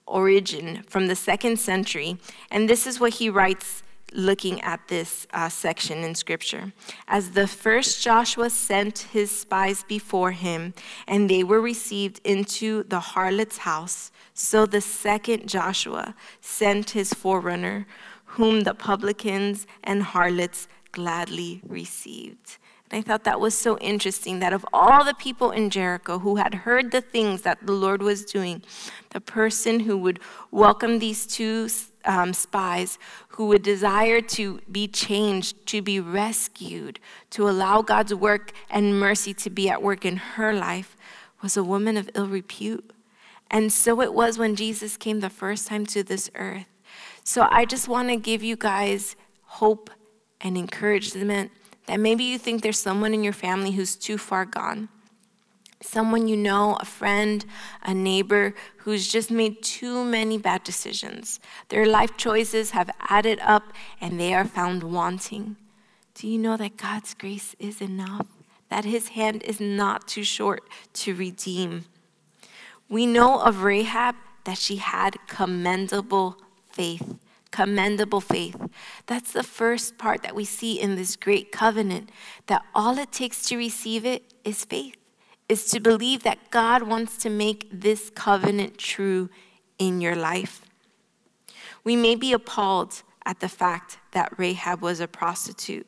Origen 0.06 0.84
from 0.84 1.08
the 1.08 1.16
second 1.16 1.58
century, 1.58 2.18
and 2.52 2.70
this 2.70 2.86
is 2.86 3.00
what 3.00 3.14
he 3.14 3.30
writes 3.30 3.82
looking 4.14 4.62
at 4.62 4.88
this 4.88 5.28
uh, 5.34 5.50
section 5.50 6.04
in 6.04 6.16
scripture. 6.16 6.74
As 7.08 7.32
the 7.32 7.48
first 7.48 8.02
Joshua 8.02 8.50
sent 8.50 9.00
his 9.00 9.32
spies 9.32 9.84
before 9.84 10.32
him, 10.32 10.74
and 11.08 11.30
they 11.30 11.44
were 11.44 11.62
received 11.62 12.22
into 12.24 12.84
the 12.84 13.00
harlot's 13.00 13.58
house, 13.58 14.12
so 14.34 14.66
the 14.66 14.82
second 14.82 15.48
Joshua 15.48 16.16
sent 16.42 16.92
his 16.92 17.14
forerunner, 17.14 17.88
whom 18.26 18.62
the 18.62 18.74
publicans 18.74 19.66
and 19.84 20.04
harlots 20.04 20.68
gladly 20.92 21.62
received. 21.68 22.58
And 22.90 23.00
I 23.00 23.02
thought 23.02 23.26
that 23.26 23.40
was 23.40 23.54
so 23.54 23.78
interesting 23.80 24.40
that 24.40 24.54
of 24.54 24.66
all 24.72 25.04
the 25.04 25.14
people 25.14 25.52
in 25.52 25.70
Jericho 25.70 26.20
who 26.20 26.38
had 26.38 26.54
heard 26.54 26.92
the 26.92 27.02
things 27.02 27.42
that 27.42 27.66
the 27.66 27.74
Lord 27.74 28.02
was 28.02 28.24
doing, 28.24 28.64
the 29.10 29.20
person 29.20 29.82
who 29.82 29.98
would 29.98 30.20
welcome 30.52 31.00
these 31.00 31.26
two 31.26 31.68
um, 32.08 32.34
spies, 32.34 32.98
who 33.30 33.48
would 33.48 33.62
desire 33.62 34.22
to 34.22 34.62
be 34.72 34.88
changed, 34.88 35.66
to 35.68 35.82
be 35.82 36.00
rescued, 36.00 37.00
to 37.32 37.48
allow 37.48 37.82
God's 37.82 38.14
work 38.14 38.54
and 38.70 39.00
mercy 39.00 39.34
to 39.36 39.50
be 39.50 39.70
at 39.70 39.84
work 39.84 40.06
in 40.06 40.18
her 40.18 40.54
life, 40.54 40.96
was 41.42 41.58
a 41.58 41.64
woman 41.64 41.98
of 41.98 42.10
ill 42.16 42.28
repute. 42.28 42.92
And 43.52 43.72
so 43.72 44.02
it 44.02 44.14
was 44.14 44.38
when 44.38 44.56
Jesus 44.56 44.98
came 44.98 45.20
the 45.20 45.30
first 45.30 45.68
time 45.68 45.86
to 45.88 46.04
this 46.04 46.30
earth. 46.36 46.66
So 47.24 47.48
I 47.50 47.66
just 47.66 47.88
want 47.88 48.10
to 48.10 48.16
give 48.16 48.44
you 48.44 48.56
guys 48.56 49.16
hope 49.44 49.90
and 50.42 50.58
encouragement 50.58 51.52
that 51.88 52.00
maybe 52.00 52.24
you 52.24 52.38
think 52.38 52.62
there's 52.62 52.80
someone 52.80 53.14
in 53.14 53.24
your 53.24 53.34
family 53.34 53.72
who's 53.72 53.96
too 53.96 54.18
far 54.18 54.46
gone. 54.46 54.90
Someone 55.82 56.28
you 56.28 56.36
know, 56.36 56.78
a 56.80 56.86
friend, 56.86 57.46
a 57.84 57.94
neighbor 57.94 58.54
who's 58.78 59.08
just 59.08 59.30
made 59.30 59.62
too 59.62 60.04
many 60.04 60.38
bad 60.38 60.64
decisions. 60.64 61.40
Their 61.70 61.86
life 61.86 62.18
choices 62.18 62.72
have 62.72 62.90
added 63.10 63.40
up 63.42 63.64
and 64.02 64.20
they 64.20 64.34
are 64.34 64.46
found 64.46 64.84
wanting. 64.84 65.56
Do 66.16 66.28
you 66.28 66.40
know 66.40 66.58
that 66.58 66.78
God's 66.78 67.14
grace 67.14 67.56
is 67.60 67.80
enough? 67.80 68.26
That 68.70 68.86
his 68.86 69.10
hand 69.10 69.44
is 69.44 69.60
not 69.60 70.08
too 70.08 70.24
short 70.24 70.64
to 70.94 71.14
redeem. 71.14 71.86
We 72.90 73.06
know 73.06 73.40
of 73.40 73.64
Rahab 73.64 74.16
that 74.46 74.58
she 74.58 74.78
had 74.78 75.16
commendable 75.28 76.38
faith 76.72 77.18
commendable 77.52 78.22
faith. 78.22 78.56
That's 79.08 79.32
the 79.32 79.44
first 79.44 79.98
part 79.98 80.22
that 80.24 80.36
we 80.36 80.46
see 80.46 80.80
in 80.80 80.96
this 80.96 81.16
great 81.16 81.52
covenant 81.52 82.12
that 82.48 82.64
all 82.76 82.98
it 82.98 83.12
takes 83.12 83.44
to 83.50 83.58
receive 83.58 84.06
it 84.06 84.24
is 84.44 84.64
faith, 84.66 84.96
is 85.50 85.70
to 85.72 85.80
believe 85.80 86.24
that 86.24 86.52
God 86.52 86.84
wants 86.84 87.18
to 87.20 87.30
make 87.30 87.68
this 87.72 88.10
covenant 88.10 88.78
true 88.78 89.30
in 89.80 90.02
your 90.02 90.16
life. 90.16 90.62
We 91.84 91.96
may 91.96 92.16
be 92.16 92.34
appalled 92.34 93.04
at 93.26 93.40
the 93.40 93.50
fact 93.50 93.98
that 94.12 94.38
Rahab 94.38 94.82
was 94.82 95.00
a 95.00 95.08
prostitute 95.08 95.88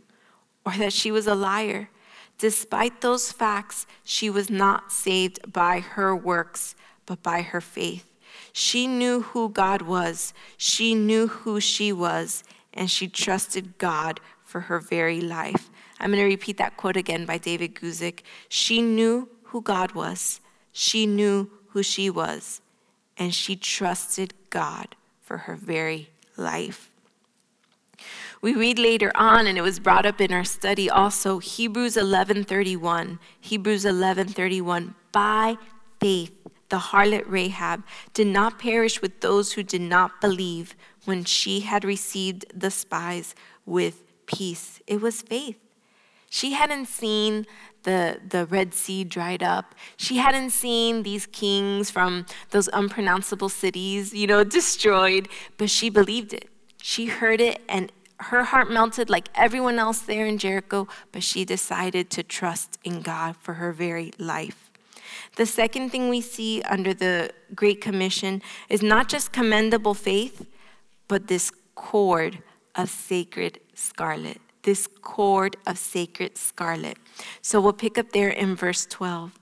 or 0.65 0.73
that 0.73 0.93
she 0.93 1.11
was 1.11 1.27
a 1.27 1.35
liar. 1.35 1.89
Despite 2.37 3.01
those 3.01 3.31
facts, 3.31 3.85
she 4.03 4.29
was 4.29 4.49
not 4.49 4.91
saved 4.91 5.51
by 5.51 5.81
her 5.81 6.15
works, 6.15 6.75
but 7.05 7.21
by 7.21 7.41
her 7.41 7.59
faith. 7.59 8.05
She 8.53 8.87
knew 8.87 9.21
who 9.21 9.49
God 9.49 9.81
was, 9.81 10.33
she 10.57 10.95
knew 10.95 11.27
who 11.27 11.59
she 11.59 11.91
was, 11.91 12.43
and 12.73 12.89
she 12.89 13.07
trusted 13.07 13.77
God 13.77 14.19
for 14.41 14.61
her 14.61 14.79
very 14.79 15.21
life. 15.21 15.69
I'm 15.99 16.11
going 16.11 16.23
to 16.23 16.25
repeat 16.25 16.57
that 16.57 16.77
quote 16.77 16.95
again 16.97 17.25
by 17.25 17.37
David 17.37 17.75
Guzik. 17.75 18.21
She 18.47 18.81
knew 18.81 19.27
who 19.49 19.61
God 19.61 19.93
was, 19.93 20.41
she 20.71 21.05
knew 21.05 21.49
who 21.69 21.83
she 21.83 22.09
was, 22.09 22.61
and 23.17 23.33
she 23.33 23.55
trusted 23.55 24.33
God 24.49 24.95
for 25.21 25.39
her 25.39 25.55
very 25.55 26.09
life. 26.37 26.91
We 28.41 28.53
read 28.55 28.79
later 28.79 29.11
on, 29.15 29.47
and 29.47 29.57
it 29.57 29.61
was 29.61 29.79
brought 29.79 30.05
up 30.05 30.21
in 30.21 30.31
our 30.31 30.45
study 30.45 30.89
also, 30.89 31.39
Hebrews 31.39 31.97
11:31. 31.97 33.19
Hebrews 33.41 33.85
11:31. 33.85 34.95
By 35.11 35.57
faith, 35.99 36.31
the 36.69 36.79
harlot 36.79 37.25
Rahab, 37.27 37.83
did 38.13 38.27
not 38.27 38.59
perish 38.59 39.01
with 39.01 39.19
those 39.19 39.53
who 39.53 39.63
did 39.63 39.81
not 39.81 40.21
believe 40.21 40.75
when 41.05 41.25
she 41.25 41.61
had 41.61 41.83
received 41.83 42.45
the 42.53 42.71
spies 42.71 43.35
with 43.65 44.03
peace. 44.25 44.79
It 44.87 45.01
was 45.01 45.21
faith. 45.21 45.59
She 46.29 46.53
hadn't 46.53 46.85
seen 46.85 47.45
the, 47.83 48.19
the 48.27 48.45
Red 48.45 48.73
Sea 48.73 49.03
dried 49.03 49.43
up. 49.43 49.75
She 49.97 50.17
hadn't 50.17 50.51
seen 50.51 51.03
these 51.03 51.25
kings 51.25 51.89
from 51.89 52.25
those 52.51 52.67
unpronounceable 52.73 53.49
cities, 53.49 54.13
you 54.13 54.27
know, 54.27 54.43
destroyed, 54.59 55.27
but 55.57 55.69
she 55.69 55.89
believed 55.89 56.33
it. 56.33 56.49
She 56.81 57.07
heard 57.07 57.41
it 57.41 57.61
and 57.67 57.91
her 58.21 58.43
heart 58.43 58.69
melted 58.69 59.09
like 59.09 59.29
everyone 59.33 59.79
else 59.79 59.99
there 59.99 60.25
in 60.25 60.37
Jericho, 60.37 60.87
but 61.11 61.23
she 61.23 61.45
decided 61.45 62.09
to 62.11 62.23
trust 62.23 62.77
in 62.83 63.01
God 63.01 63.37
for 63.37 63.55
her 63.55 63.71
very 63.71 64.11
life. 64.17 64.69
The 65.35 65.45
second 65.45 65.91
thing 65.91 66.09
we 66.09 66.21
see 66.21 66.61
under 66.63 66.93
the 66.93 67.31
Great 67.55 67.81
Commission 67.81 68.41
is 68.67 68.81
not 68.81 69.07
just 69.07 69.31
commendable 69.31 69.93
faith, 69.93 70.45
but 71.07 71.27
this 71.27 71.51
cord 71.75 72.43
of 72.75 72.89
sacred 72.89 73.59
scarlet. 73.73 74.41
This 74.63 74.87
cord 75.01 75.57
of 75.65 75.77
sacred 75.77 76.37
scarlet. 76.37 76.97
So 77.41 77.61
we'll 77.61 77.73
pick 77.73 77.97
up 77.97 78.11
there 78.11 78.29
in 78.29 78.55
verse 78.55 78.85
12. 78.85 79.39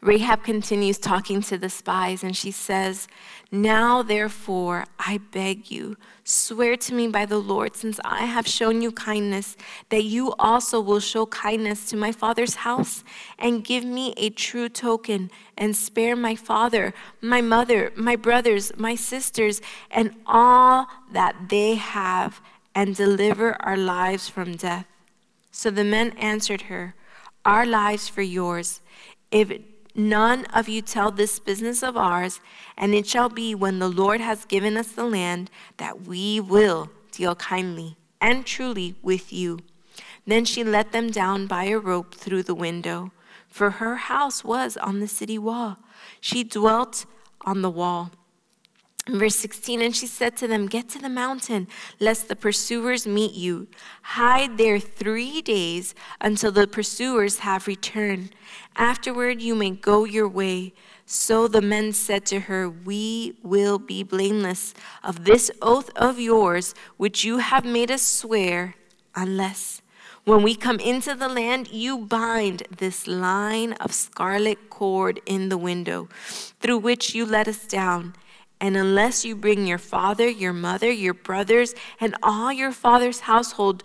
Rahab 0.00 0.44
continues 0.44 0.98
talking 0.98 1.40
to 1.42 1.58
the 1.58 1.68
spies 1.68 2.22
and 2.22 2.36
she 2.36 2.50
says, 2.50 3.08
Now 3.50 4.02
therefore, 4.02 4.84
I 4.98 5.18
beg 5.18 5.70
you, 5.70 5.96
swear 6.24 6.76
to 6.76 6.94
me 6.94 7.08
by 7.08 7.26
the 7.26 7.38
Lord, 7.38 7.76
since 7.76 7.98
I 8.04 8.26
have 8.26 8.46
shown 8.46 8.82
you 8.82 8.92
kindness, 8.92 9.56
that 9.88 10.04
you 10.04 10.34
also 10.38 10.80
will 10.80 11.00
show 11.00 11.26
kindness 11.26 11.86
to 11.90 11.96
my 11.96 12.12
father's 12.12 12.56
house 12.56 13.04
and 13.38 13.64
give 13.64 13.84
me 13.84 14.14
a 14.16 14.30
true 14.30 14.68
token 14.68 15.30
and 15.56 15.74
spare 15.74 16.16
my 16.16 16.34
father, 16.34 16.92
my 17.20 17.40
mother, 17.40 17.92
my 17.96 18.16
brothers, 18.16 18.72
my 18.76 18.94
sisters, 18.94 19.60
and 19.90 20.14
all 20.26 20.86
that 21.12 21.48
they 21.48 21.76
have, 21.76 22.40
and 22.74 22.96
deliver 22.96 23.56
our 23.60 23.76
lives 23.76 24.28
from 24.28 24.56
death. 24.56 24.86
So 25.50 25.70
the 25.70 25.84
men 25.84 26.10
answered 26.18 26.62
her, 26.62 26.94
Our 27.44 27.64
lives 27.64 28.08
for 28.08 28.22
yours. 28.22 28.80
If 29.30 29.52
none 29.94 30.44
of 30.46 30.68
you 30.68 30.82
tell 30.82 31.10
this 31.10 31.38
business 31.38 31.82
of 31.82 31.96
ours, 31.96 32.40
and 32.76 32.94
it 32.94 33.06
shall 33.06 33.28
be 33.28 33.54
when 33.54 33.78
the 33.78 33.88
Lord 33.88 34.20
has 34.20 34.44
given 34.44 34.76
us 34.76 34.92
the 34.92 35.04
land 35.04 35.50
that 35.76 36.02
we 36.02 36.40
will 36.40 36.90
deal 37.12 37.34
kindly 37.36 37.96
and 38.20 38.44
truly 38.44 38.96
with 39.02 39.32
you. 39.32 39.60
Then 40.26 40.44
she 40.44 40.64
let 40.64 40.92
them 40.92 41.10
down 41.10 41.46
by 41.46 41.64
a 41.64 41.78
rope 41.78 42.14
through 42.14 42.42
the 42.44 42.54
window, 42.54 43.12
for 43.48 43.70
her 43.70 43.96
house 43.96 44.42
was 44.42 44.76
on 44.76 45.00
the 45.00 45.06
city 45.06 45.38
wall. 45.38 45.76
She 46.20 46.42
dwelt 46.42 47.06
on 47.42 47.62
the 47.62 47.70
wall. 47.70 48.10
Verse 49.06 49.36
16, 49.36 49.82
and 49.82 49.94
she 49.94 50.06
said 50.06 50.34
to 50.38 50.48
them, 50.48 50.66
Get 50.66 50.88
to 50.90 50.98
the 50.98 51.10
mountain, 51.10 51.68
lest 52.00 52.28
the 52.28 52.36
pursuers 52.36 53.06
meet 53.06 53.34
you. 53.34 53.68
Hide 54.00 54.56
there 54.56 54.80
three 54.80 55.42
days 55.42 55.94
until 56.22 56.50
the 56.50 56.66
pursuers 56.66 57.40
have 57.40 57.66
returned. 57.66 58.30
Afterward, 58.76 59.42
you 59.42 59.54
may 59.54 59.70
go 59.70 60.04
your 60.04 60.26
way. 60.26 60.72
So 61.04 61.48
the 61.48 61.60
men 61.60 61.92
said 61.92 62.24
to 62.26 62.40
her, 62.40 62.70
We 62.70 63.36
will 63.42 63.78
be 63.78 64.02
blameless 64.02 64.72
of 65.02 65.26
this 65.26 65.50
oath 65.60 65.90
of 65.96 66.18
yours, 66.18 66.74
which 66.96 67.24
you 67.24 67.38
have 67.38 67.66
made 67.66 67.90
us 67.90 68.00
swear, 68.00 68.74
unless 69.14 69.82
when 70.24 70.42
we 70.42 70.54
come 70.54 70.80
into 70.80 71.14
the 71.14 71.28
land, 71.28 71.68
you 71.68 71.98
bind 71.98 72.62
this 72.74 73.06
line 73.06 73.74
of 73.74 73.92
scarlet 73.92 74.70
cord 74.70 75.20
in 75.26 75.50
the 75.50 75.58
window, 75.58 76.08
through 76.60 76.78
which 76.78 77.14
you 77.14 77.26
let 77.26 77.46
us 77.46 77.66
down 77.66 78.14
and 78.60 78.76
unless 78.76 79.24
you 79.24 79.36
bring 79.36 79.66
your 79.66 79.78
father, 79.78 80.28
your 80.28 80.52
mother, 80.52 80.90
your 80.90 81.14
brothers, 81.14 81.74
and 82.00 82.16
all 82.22 82.52
your 82.52 82.72
father's 82.72 83.20
household 83.20 83.82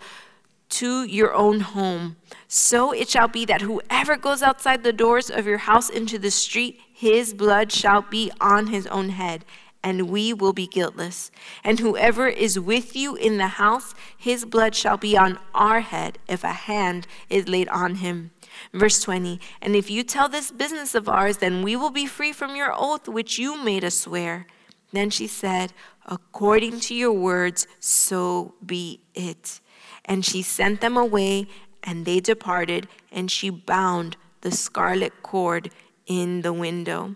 to 0.70 1.04
your 1.04 1.34
own 1.34 1.60
home, 1.60 2.16
so 2.46 2.92
it 2.92 3.08
shall 3.08 3.28
be 3.28 3.44
that 3.44 3.60
whoever 3.60 4.16
goes 4.16 4.42
outside 4.42 4.82
the 4.82 4.92
doors 4.92 5.30
of 5.30 5.46
your 5.46 5.58
house 5.58 5.90
into 5.90 6.18
the 6.18 6.30
street, 6.30 6.80
his 6.92 7.34
blood 7.34 7.72
shall 7.72 8.02
be 8.02 8.30
on 8.40 8.68
his 8.68 8.86
own 8.86 9.10
head, 9.10 9.44
and 9.82 10.08
we 10.08 10.32
will 10.32 10.52
be 10.52 10.66
guiltless. 10.66 11.30
And 11.64 11.80
whoever 11.80 12.28
is 12.28 12.58
with 12.58 12.94
you 12.94 13.16
in 13.16 13.38
the 13.38 13.48
house, 13.48 13.94
his 14.16 14.44
blood 14.44 14.74
shall 14.74 14.96
be 14.96 15.16
on 15.16 15.38
our 15.54 15.80
head 15.80 16.18
if 16.28 16.44
a 16.44 16.48
hand 16.48 17.06
is 17.28 17.48
laid 17.48 17.68
on 17.68 17.96
him. 17.96 18.30
Verse 18.72 19.00
20, 19.00 19.40
and 19.62 19.74
if 19.74 19.90
you 19.90 20.02
tell 20.02 20.28
this 20.28 20.50
business 20.50 20.94
of 20.94 21.08
ours, 21.08 21.38
then 21.38 21.62
we 21.62 21.76
will 21.76 21.90
be 21.90 22.06
free 22.06 22.32
from 22.32 22.56
your 22.56 22.72
oath 22.76 23.08
which 23.08 23.38
you 23.38 23.62
made 23.62 23.84
us 23.84 23.94
swear. 23.94 24.46
Then 24.92 25.10
she 25.10 25.26
said, 25.26 25.72
According 26.06 26.80
to 26.80 26.94
your 26.94 27.12
words, 27.12 27.66
so 27.78 28.54
be 28.64 29.00
it. 29.14 29.60
And 30.04 30.24
she 30.24 30.42
sent 30.42 30.80
them 30.80 30.96
away, 30.96 31.46
and 31.82 32.04
they 32.04 32.20
departed, 32.20 32.88
and 33.12 33.30
she 33.30 33.50
bound 33.50 34.16
the 34.40 34.50
scarlet 34.50 35.22
cord 35.22 35.70
in 36.06 36.42
the 36.42 36.52
window. 36.52 37.14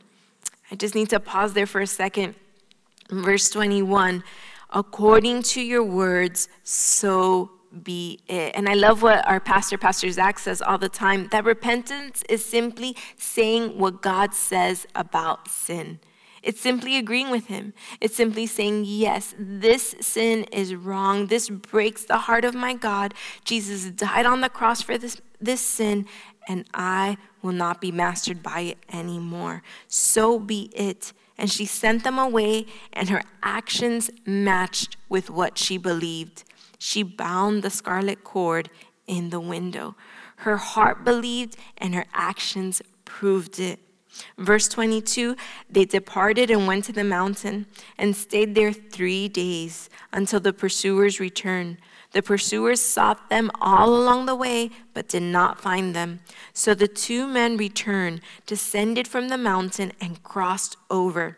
I 0.71 0.77
just 0.77 0.95
need 0.95 1.11
to 1.11 1.21
pause 1.21 1.55
there 1.55 1.67
for 1.67 1.81
a 1.81 1.87
second. 1.87 2.35
Verse 3.11 3.51
21 3.51 4.23
According 4.71 5.43
to 5.43 5.61
your 5.61 5.85
words, 5.85 6.49
so 6.65 7.51
be 7.83 8.21
it. 8.29 8.53
And 8.55 8.69
I 8.69 8.75
love 8.75 9.03
what 9.03 9.27
our 9.27 9.41
pastor, 9.41 9.79
Pastor 9.79 10.11
Zach, 10.11 10.39
says 10.39 10.63
all 10.63 10.79
the 10.79 10.89
time 10.89 11.29
that 11.29 11.45
repentance 11.45 12.23
is 12.29 12.45
simply 12.45 12.97
saying 13.17 13.79
what 13.79 14.03
God 14.03 14.35
says 14.35 14.87
about 14.95 15.49
sin. 15.49 16.01
It's 16.45 16.61
simply 16.61 16.99
agreeing 16.99 17.31
with 17.31 17.47
him. 17.47 17.73
It's 18.03 18.15
simply 18.15 18.47
saying, 18.47 18.85
Yes, 18.87 19.35
this 19.39 19.95
sin 20.01 20.45
is 20.53 20.75
wrong. 20.75 21.27
This 21.29 21.49
breaks 21.49 22.05
the 22.05 22.19
heart 22.19 22.45
of 22.45 22.55
my 22.55 22.75
God. 22.75 23.15
Jesus 23.45 23.87
died 23.87 24.27
on 24.27 24.43
the 24.43 24.51
cross 24.51 24.83
for 24.83 24.99
this, 24.99 25.21
this 25.41 25.63
sin, 25.63 26.07
and 26.47 26.67
I 26.75 27.17
will 27.41 27.53
not 27.53 27.81
be 27.81 27.91
mastered 27.91 28.43
by 28.43 28.61
it 28.61 28.79
anymore. 28.93 29.63
So 29.89 30.39
be 30.39 30.71
it. 30.75 31.15
And 31.39 31.51
she 31.51 31.65
sent 31.65 32.05
them 32.05 32.19
away, 32.19 32.67
and 32.93 33.09
her 33.09 33.23
actions 33.43 34.11
matched 34.27 34.97
with 35.09 35.31
what 35.31 35.59
she 35.59 35.79
believed. 35.79 36.45
She 36.79 37.03
bound 37.03 37.63
the 37.63 37.71
scarlet 37.71 38.23
cord 38.23 38.69
in 39.07 39.31
the 39.31 39.41
window. 39.41 39.97
Her 40.37 40.59
heart 40.59 41.05
believed, 41.05 41.57
and 41.79 41.95
her 41.95 42.05
actions 42.13 42.83
proved 43.05 43.59
it. 43.59 43.81
Verse 44.39 44.69
22 44.69 45.37
They 45.71 45.85
departed 45.85 46.51
and 46.51 46.67
went 46.67 46.85
to 46.85 46.93
the 46.93 47.05
mountain 47.05 47.67
and 47.99 48.15
stayed 48.17 48.55
there 48.55 48.73
three 48.73 49.29
days 49.29 49.89
until 50.13 50.41
the 50.41 50.53
pursuers 50.53 51.21
returned. 51.21 51.79
The 52.13 52.23
pursuers 52.23 52.81
sought 52.81 53.29
them 53.29 53.51
all 53.61 53.89
along 53.89 54.27
the 54.27 54.37
way, 54.37 54.71
but 54.93 55.09
did 55.09 55.25
not 55.25 55.61
find 55.61 55.97
them. 55.97 56.21
So 56.53 56.73
the 56.73 56.87
two 56.87 57.27
men 57.27 57.57
returned, 57.57 58.21
descended 58.47 59.09
from 59.09 59.29
the 59.29 59.39
mountain, 59.39 59.93
and 60.01 60.23
crossed 60.23 60.77
over. 60.89 61.37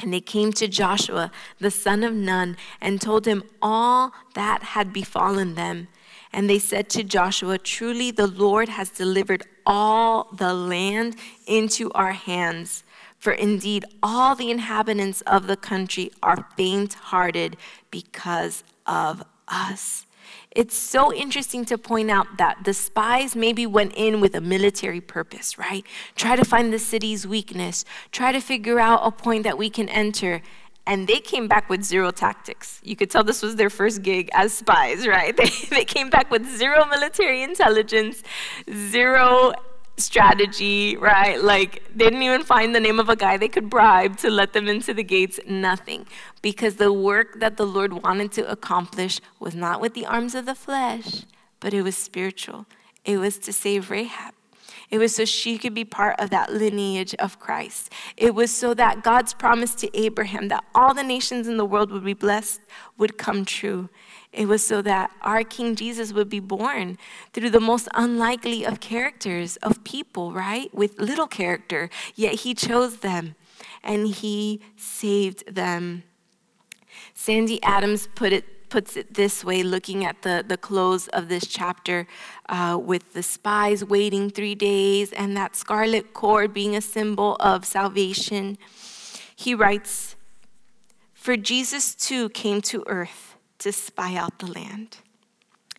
And 0.00 0.12
they 0.12 0.20
came 0.20 0.52
to 0.54 0.66
Joshua, 0.66 1.30
the 1.60 1.70
son 1.70 2.02
of 2.02 2.12
Nun, 2.12 2.56
and 2.80 3.00
told 3.00 3.26
him 3.26 3.44
all 3.62 4.12
that 4.34 4.62
had 4.62 4.92
befallen 4.92 5.54
them. 5.54 5.86
And 6.32 6.50
they 6.50 6.58
said 6.58 6.90
to 6.90 7.04
Joshua, 7.04 7.58
Truly 7.58 8.10
the 8.10 8.26
Lord 8.26 8.68
has 8.70 8.90
delivered 8.90 9.44
all 9.66 10.28
the 10.32 10.54
land 10.54 11.16
into 11.46 11.90
our 11.92 12.12
hands. 12.12 12.84
For 13.18 13.32
indeed, 13.32 13.84
all 14.02 14.34
the 14.34 14.50
inhabitants 14.50 15.22
of 15.22 15.46
the 15.46 15.56
country 15.56 16.10
are 16.22 16.46
faint 16.56 16.94
hearted 16.94 17.56
because 17.90 18.64
of 18.86 19.22
us. 19.48 20.06
It's 20.50 20.76
so 20.76 21.12
interesting 21.12 21.64
to 21.66 21.76
point 21.76 22.10
out 22.10 22.38
that 22.38 22.64
the 22.64 22.74
spies 22.74 23.34
maybe 23.34 23.66
went 23.66 23.92
in 23.96 24.20
with 24.20 24.34
a 24.36 24.40
military 24.40 25.00
purpose, 25.00 25.58
right? 25.58 25.84
Try 26.14 26.36
to 26.36 26.44
find 26.44 26.72
the 26.72 26.78
city's 26.78 27.26
weakness, 27.26 27.84
try 28.12 28.30
to 28.30 28.40
figure 28.40 28.78
out 28.78 29.00
a 29.02 29.10
point 29.10 29.42
that 29.44 29.58
we 29.58 29.68
can 29.68 29.88
enter. 29.88 30.42
And 30.86 31.08
they 31.08 31.20
came 31.20 31.48
back 31.48 31.70
with 31.70 31.82
zero 31.82 32.10
tactics. 32.10 32.80
You 32.82 32.94
could 32.94 33.10
tell 33.10 33.24
this 33.24 33.42
was 33.42 33.56
their 33.56 33.70
first 33.70 34.02
gig 34.02 34.28
as 34.32 34.52
spies, 34.52 35.06
right? 35.16 35.36
They, 35.36 35.50
they 35.70 35.84
came 35.84 36.10
back 36.10 36.30
with 36.30 36.46
zero 36.46 36.84
military 36.86 37.42
intelligence, 37.42 38.22
zero 38.70 39.54
strategy, 39.96 40.96
right? 40.96 41.42
Like 41.42 41.82
they 41.94 42.04
didn't 42.04 42.22
even 42.22 42.42
find 42.42 42.74
the 42.74 42.80
name 42.80 42.98
of 42.98 43.08
a 43.08 43.16
guy 43.16 43.36
they 43.36 43.48
could 43.48 43.70
bribe 43.70 44.16
to 44.18 44.30
let 44.30 44.52
them 44.52 44.68
into 44.68 44.92
the 44.92 45.04
gates, 45.04 45.38
nothing. 45.46 46.06
Because 46.42 46.76
the 46.76 46.92
work 46.92 47.40
that 47.40 47.56
the 47.56 47.66
Lord 47.66 48.02
wanted 48.02 48.32
to 48.32 48.50
accomplish 48.50 49.20
was 49.38 49.54
not 49.54 49.80
with 49.80 49.94
the 49.94 50.06
arms 50.06 50.34
of 50.34 50.46
the 50.46 50.54
flesh, 50.54 51.24
but 51.60 51.72
it 51.72 51.82
was 51.82 51.96
spiritual. 51.96 52.66
It 53.04 53.18
was 53.18 53.38
to 53.40 53.52
save 53.52 53.90
Rahab. 53.90 54.33
It 54.90 54.98
was 54.98 55.14
so 55.14 55.24
she 55.24 55.58
could 55.58 55.74
be 55.74 55.84
part 55.84 56.18
of 56.18 56.30
that 56.30 56.52
lineage 56.52 57.14
of 57.16 57.38
Christ. 57.38 57.92
It 58.16 58.34
was 58.34 58.52
so 58.52 58.74
that 58.74 59.02
God's 59.02 59.34
promise 59.34 59.74
to 59.76 59.98
Abraham 59.98 60.48
that 60.48 60.64
all 60.74 60.94
the 60.94 61.02
nations 61.02 61.48
in 61.48 61.56
the 61.56 61.64
world 61.64 61.90
would 61.90 62.04
be 62.04 62.14
blessed 62.14 62.60
would 62.98 63.18
come 63.18 63.44
true. 63.44 63.88
It 64.32 64.48
was 64.48 64.66
so 64.66 64.82
that 64.82 65.10
our 65.22 65.44
King 65.44 65.76
Jesus 65.76 66.12
would 66.12 66.28
be 66.28 66.40
born 66.40 66.98
through 67.32 67.50
the 67.50 67.60
most 67.60 67.88
unlikely 67.94 68.64
of 68.64 68.80
characters, 68.80 69.56
of 69.58 69.84
people, 69.84 70.32
right? 70.32 70.74
With 70.74 70.98
little 70.98 71.28
character, 71.28 71.88
yet 72.14 72.40
he 72.40 72.54
chose 72.54 72.98
them 72.98 73.36
and 73.82 74.08
he 74.08 74.60
saved 74.76 75.54
them. 75.54 76.02
Sandy 77.12 77.62
Adams 77.62 78.08
put 78.14 78.32
it 78.32 78.44
puts 78.74 78.96
it 78.96 79.14
this 79.14 79.44
way, 79.44 79.62
looking 79.62 80.04
at 80.04 80.22
the, 80.22 80.44
the 80.44 80.56
close 80.56 81.06
of 81.18 81.28
this 81.28 81.46
chapter, 81.46 82.08
uh, 82.48 82.76
with 82.90 83.12
the 83.12 83.22
spies 83.22 83.84
waiting 83.84 84.28
three 84.28 84.56
days 84.56 85.12
and 85.12 85.36
that 85.36 85.54
scarlet 85.54 86.12
cord 86.12 86.52
being 86.52 86.74
a 86.74 86.80
symbol 86.80 87.36
of 87.38 87.64
salvation. 87.64 88.58
He 89.36 89.54
writes, 89.54 90.16
For 91.12 91.36
Jesus 91.36 91.94
too 91.94 92.30
came 92.30 92.60
to 92.62 92.82
earth 92.88 93.36
to 93.58 93.70
spy 93.70 94.16
out 94.16 94.40
the 94.40 94.50
land. 94.50 94.96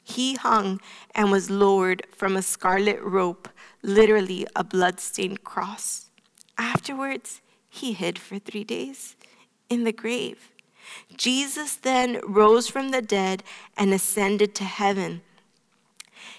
He 0.01 0.35
hung 0.35 0.79
and 1.13 1.31
was 1.31 1.49
lowered 1.49 2.07
from 2.15 2.37
a 2.37 2.41
scarlet 2.41 3.01
rope, 3.01 3.49
literally 3.81 4.47
a 4.55 4.63
blood-stained 4.63 5.43
cross. 5.43 6.09
Afterwards, 6.57 7.41
he 7.67 7.91
hid 7.91 8.17
for 8.17 8.39
three 8.39 8.63
days 8.63 9.17
in 9.69 9.83
the 9.83 9.91
grave. 9.91 10.54
Jesus 11.15 11.75
then 11.75 12.19
rose 12.23 12.67
from 12.67 12.89
the 12.89 13.01
dead 13.01 13.43
and 13.77 13.93
ascended 13.93 14.53
to 14.55 14.63
heaven. 14.63 15.21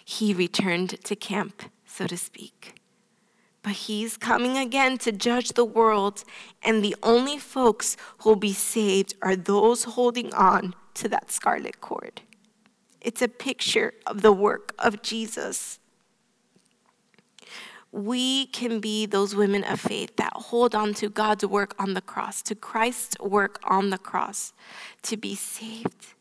He 0.05 0.33
returned 0.33 1.03
to 1.05 1.17
camp, 1.17 1.65
so 1.85 2.07
to 2.07 2.17
speak. 2.17 2.75
But 3.63 3.73
he's 3.73 4.17
coming 4.17 4.57
again 4.57 4.99
to 4.99 5.11
judge 5.11 5.51
the 5.51 5.65
world, 5.65 6.23
and 6.63 6.85
the 6.85 6.95
only 7.03 7.39
folks 7.39 7.97
who'll 8.19 8.37
be 8.37 8.53
saved 8.53 9.17
are 9.23 9.35
those 9.35 9.85
holding 9.85 10.33
on 10.33 10.75
to 10.95 11.09
that 11.09 11.33
scarlet 11.33 11.81
cord. 11.81 12.23
It's 13.01 13.23
a 13.23 13.29
picture 13.29 13.95
of 14.07 14.23
the 14.23 14.33
work 14.33 14.73
of 14.79 15.03
Jesus. 15.03 15.81
We 17.97 18.47
can 18.49 18.79
be 18.79 19.07
those 19.07 19.35
women 19.35 19.65
of 19.65 19.81
faith 19.81 20.17
that 20.17 20.35
hold 20.35 20.75
on 20.75 20.93
to 20.95 21.09
God's 21.09 21.47
work 21.47 21.75
on 21.79 21.95
the 21.95 22.03
cross, 22.03 22.43
to 22.43 22.55
Christ's 22.55 23.19
work 23.21 23.59
on 23.65 23.89
the 23.89 23.97
cross, 23.97 24.53
to 25.05 25.17
be 25.17 25.35
saved 25.35 26.15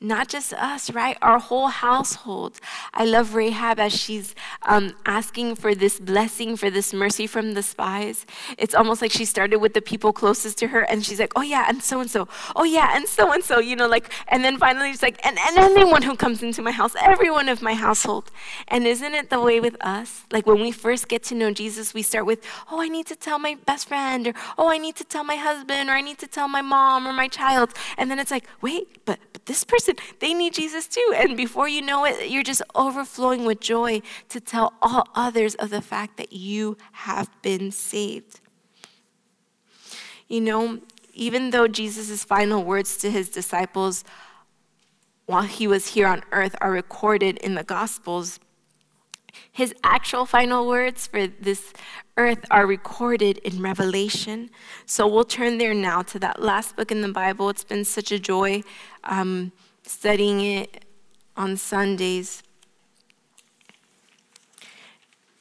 not 0.00 0.28
just 0.28 0.52
us, 0.52 0.90
right? 0.90 1.16
Our 1.22 1.38
whole 1.38 1.68
household. 1.68 2.60
I 2.92 3.04
love 3.04 3.34
Rahab 3.34 3.80
as 3.80 3.94
she's 3.94 4.34
um, 4.62 4.94
asking 5.06 5.56
for 5.56 5.74
this 5.74 5.98
blessing, 5.98 6.56
for 6.56 6.70
this 6.70 6.92
mercy 6.92 7.26
from 7.26 7.54
the 7.54 7.62
spies. 7.62 8.26
It's 8.58 8.74
almost 8.74 9.00
like 9.00 9.10
she 9.10 9.24
started 9.24 9.58
with 9.58 9.72
the 9.72 9.80
people 9.80 10.12
closest 10.12 10.58
to 10.58 10.68
her, 10.68 10.82
and 10.82 11.04
she's 11.04 11.18
like, 11.18 11.32
oh 11.34 11.42
yeah, 11.42 11.64
and 11.68 11.82
so 11.82 12.00
and 12.00 12.10
so. 12.10 12.28
Oh 12.54 12.64
yeah, 12.64 12.94
and 12.94 13.06
so 13.08 13.32
and 13.32 13.42
so, 13.42 13.58
you 13.58 13.74
know, 13.74 13.88
like, 13.88 14.12
and 14.28 14.44
then 14.44 14.58
finally 14.58 14.90
she's 14.90 15.02
like, 15.02 15.24
and, 15.24 15.38
and 15.38 15.58
anyone 15.58 16.02
who 16.02 16.14
comes 16.14 16.42
into 16.42 16.60
my 16.60 16.72
house, 16.72 16.94
everyone 17.00 17.48
of 17.48 17.62
my 17.62 17.74
household. 17.74 18.30
And 18.68 18.86
isn't 18.86 19.14
it 19.14 19.30
the 19.30 19.40
way 19.40 19.60
with 19.60 19.76
us? 19.80 20.24
Like 20.30 20.46
when 20.46 20.60
we 20.60 20.72
first 20.72 21.08
get 21.08 21.22
to 21.24 21.34
know 21.34 21.52
Jesus, 21.52 21.94
we 21.94 22.02
start 22.02 22.26
with, 22.26 22.44
oh, 22.70 22.82
I 22.82 22.88
need 22.88 23.06
to 23.06 23.16
tell 23.16 23.38
my 23.38 23.56
best 23.66 23.88
friend, 23.88 24.28
or 24.28 24.34
oh, 24.58 24.68
I 24.68 24.76
need 24.78 24.96
to 24.96 25.04
tell 25.04 25.24
my 25.24 25.36
husband, 25.36 25.88
or 25.88 25.92
I 25.92 26.02
need 26.02 26.18
to 26.18 26.26
tell 26.26 26.48
my 26.48 26.62
mom 26.62 27.06
or 27.06 27.12
my 27.12 27.28
child. 27.28 27.72
And 27.96 28.10
then 28.10 28.18
it's 28.18 28.30
like, 28.30 28.46
wait, 28.60 29.04
but, 29.06 29.18
but 29.32 29.35
this 29.46 29.64
person 29.64 29.94
they 30.20 30.34
need 30.34 30.54
Jesus 30.54 30.86
too. 30.86 31.14
And 31.16 31.36
before 31.36 31.68
you 31.68 31.82
know 31.82 32.04
it, 32.04 32.30
you're 32.30 32.42
just 32.42 32.62
overflowing 32.74 33.44
with 33.44 33.60
joy 33.60 34.02
to 34.28 34.40
tell 34.40 34.74
all 34.82 35.08
others 35.14 35.54
of 35.54 35.70
the 35.70 35.82
fact 35.82 36.16
that 36.18 36.32
you 36.32 36.76
have 36.92 37.30
been 37.42 37.70
saved. 37.70 38.40
You 40.28 40.40
know, 40.40 40.80
even 41.14 41.50
though 41.50 41.68
Jesus' 41.68 42.24
final 42.24 42.62
words 42.62 42.96
to 42.98 43.10
his 43.10 43.28
disciples 43.28 44.04
while 45.26 45.42
he 45.42 45.66
was 45.66 45.88
here 45.88 46.06
on 46.06 46.22
earth 46.32 46.54
are 46.60 46.70
recorded 46.70 47.38
in 47.38 47.54
the 47.54 47.64
Gospels, 47.64 48.38
his 49.52 49.74
actual 49.82 50.26
final 50.26 50.66
words 50.66 51.06
for 51.06 51.26
this 51.26 51.72
earth 52.16 52.44
are 52.50 52.66
recorded 52.66 53.38
in 53.38 53.60
Revelation. 53.62 54.50
So 54.86 55.06
we'll 55.06 55.24
turn 55.24 55.58
there 55.58 55.74
now 55.74 56.02
to 56.02 56.18
that 56.20 56.42
last 56.42 56.76
book 56.76 56.90
in 56.90 57.02
the 57.02 57.12
Bible. 57.12 57.48
It's 57.50 57.64
been 57.64 57.84
such 57.84 58.12
a 58.12 58.18
joy. 58.18 58.62
Um, 59.04 59.52
studying 59.82 60.40
it 60.40 60.84
on 61.36 61.56
Sundays. 61.56 62.42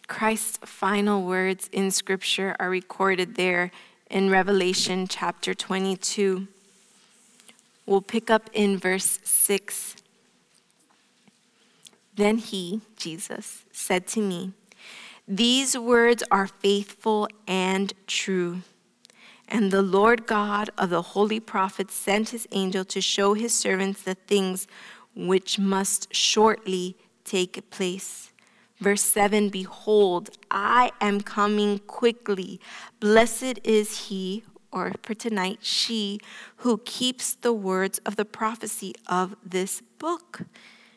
Christ's 0.07 0.57
final 0.63 1.23
words 1.23 1.69
in 1.71 1.89
Scripture 1.89 2.55
are 2.59 2.69
recorded 2.69 3.35
there 3.35 3.71
in 4.09 4.29
Revelation 4.29 5.07
chapter 5.07 5.53
22. 5.53 6.47
We'll 7.85 8.01
pick 8.01 8.29
up 8.29 8.49
in 8.53 8.77
verse 8.77 9.19
6. 9.23 9.95
Then 12.15 12.37
he, 12.37 12.81
Jesus, 12.95 13.65
said 13.71 14.07
to 14.07 14.21
me, 14.21 14.53
These 15.27 15.77
words 15.77 16.23
are 16.31 16.47
faithful 16.47 17.27
and 17.47 17.93
true. 18.07 18.61
And 19.47 19.71
the 19.71 19.81
Lord 19.81 20.25
God 20.25 20.69
of 20.77 20.89
the 20.89 21.01
holy 21.01 21.39
prophets 21.39 21.93
sent 21.93 22.29
his 22.29 22.47
angel 22.51 22.83
to 22.85 23.01
show 23.01 23.33
his 23.33 23.53
servants 23.53 24.01
the 24.01 24.15
things 24.15 24.67
which 25.15 25.59
must 25.59 26.13
shortly 26.13 26.95
take 27.23 27.69
place. 27.69 28.31
Verse 28.79 29.01
7 29.01 29.49
Behold, 29.49 30.31
I 30.49 30.91
am 30.99 31.21
coming 31.21 31.79
quickly. 31.79 32.59
Blessed 32.99 33.59
is 33.63 34.07
he, 34.07 34.43
or 34.71 34.93
for 35.03 35.13
tonight, 35.13 35.59
she, 35.61 36.19
who 36.57 36.79
keeps 36.79 37.35
the 37.35 37.53
words 37.53 37.99
of 38.05 38.15
the 38.15 38.25
prophecy 38.25 38.93
of 39.07 39.35
this 39.43 39.81
book. 39.99 40.41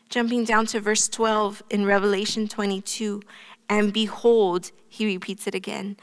Jumping 0.09 0.44
down 0.44 0.64
to 0.66 0.81
verse 0.81 1.07
12 1.07 1.62
in 1.68 1.85
Revelation 1.85 2.49
22 2.49 3.23
And 3.68 3.92
behold, 3.92 4.71
he 4.88 5.05
repeats 5.05 5.47
it 5.47 5.55
again 5.55 5.97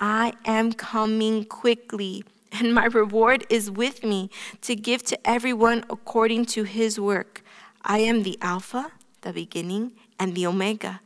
I 0.00 0.32
am 0.44 0.72
coming 0.72 1.44
quickly, 1.44 2.24
and 2.50 2.74
my 2.74 2.86
reward 2.86 3.46
is 3.48 3.70
with 3.70 4.02
me 4.02 4.30
to 4.62 4.74
give 4.74 5.04
to 5.04 5.28
everyone 5.28 5.84
according 5.88 6.46
to 6.46 6.64
his 6.64 6.98
work. 6.98 7.42
I 7.84 7.98
am 7.98 8.24
the 8.24 8.36
Alpha, 8.42 8.90
the 9.20 9.32
beginning, 9.32 9.92
and 10.18 10.34
the 10.34 10.46
Omega, 10.46 11.00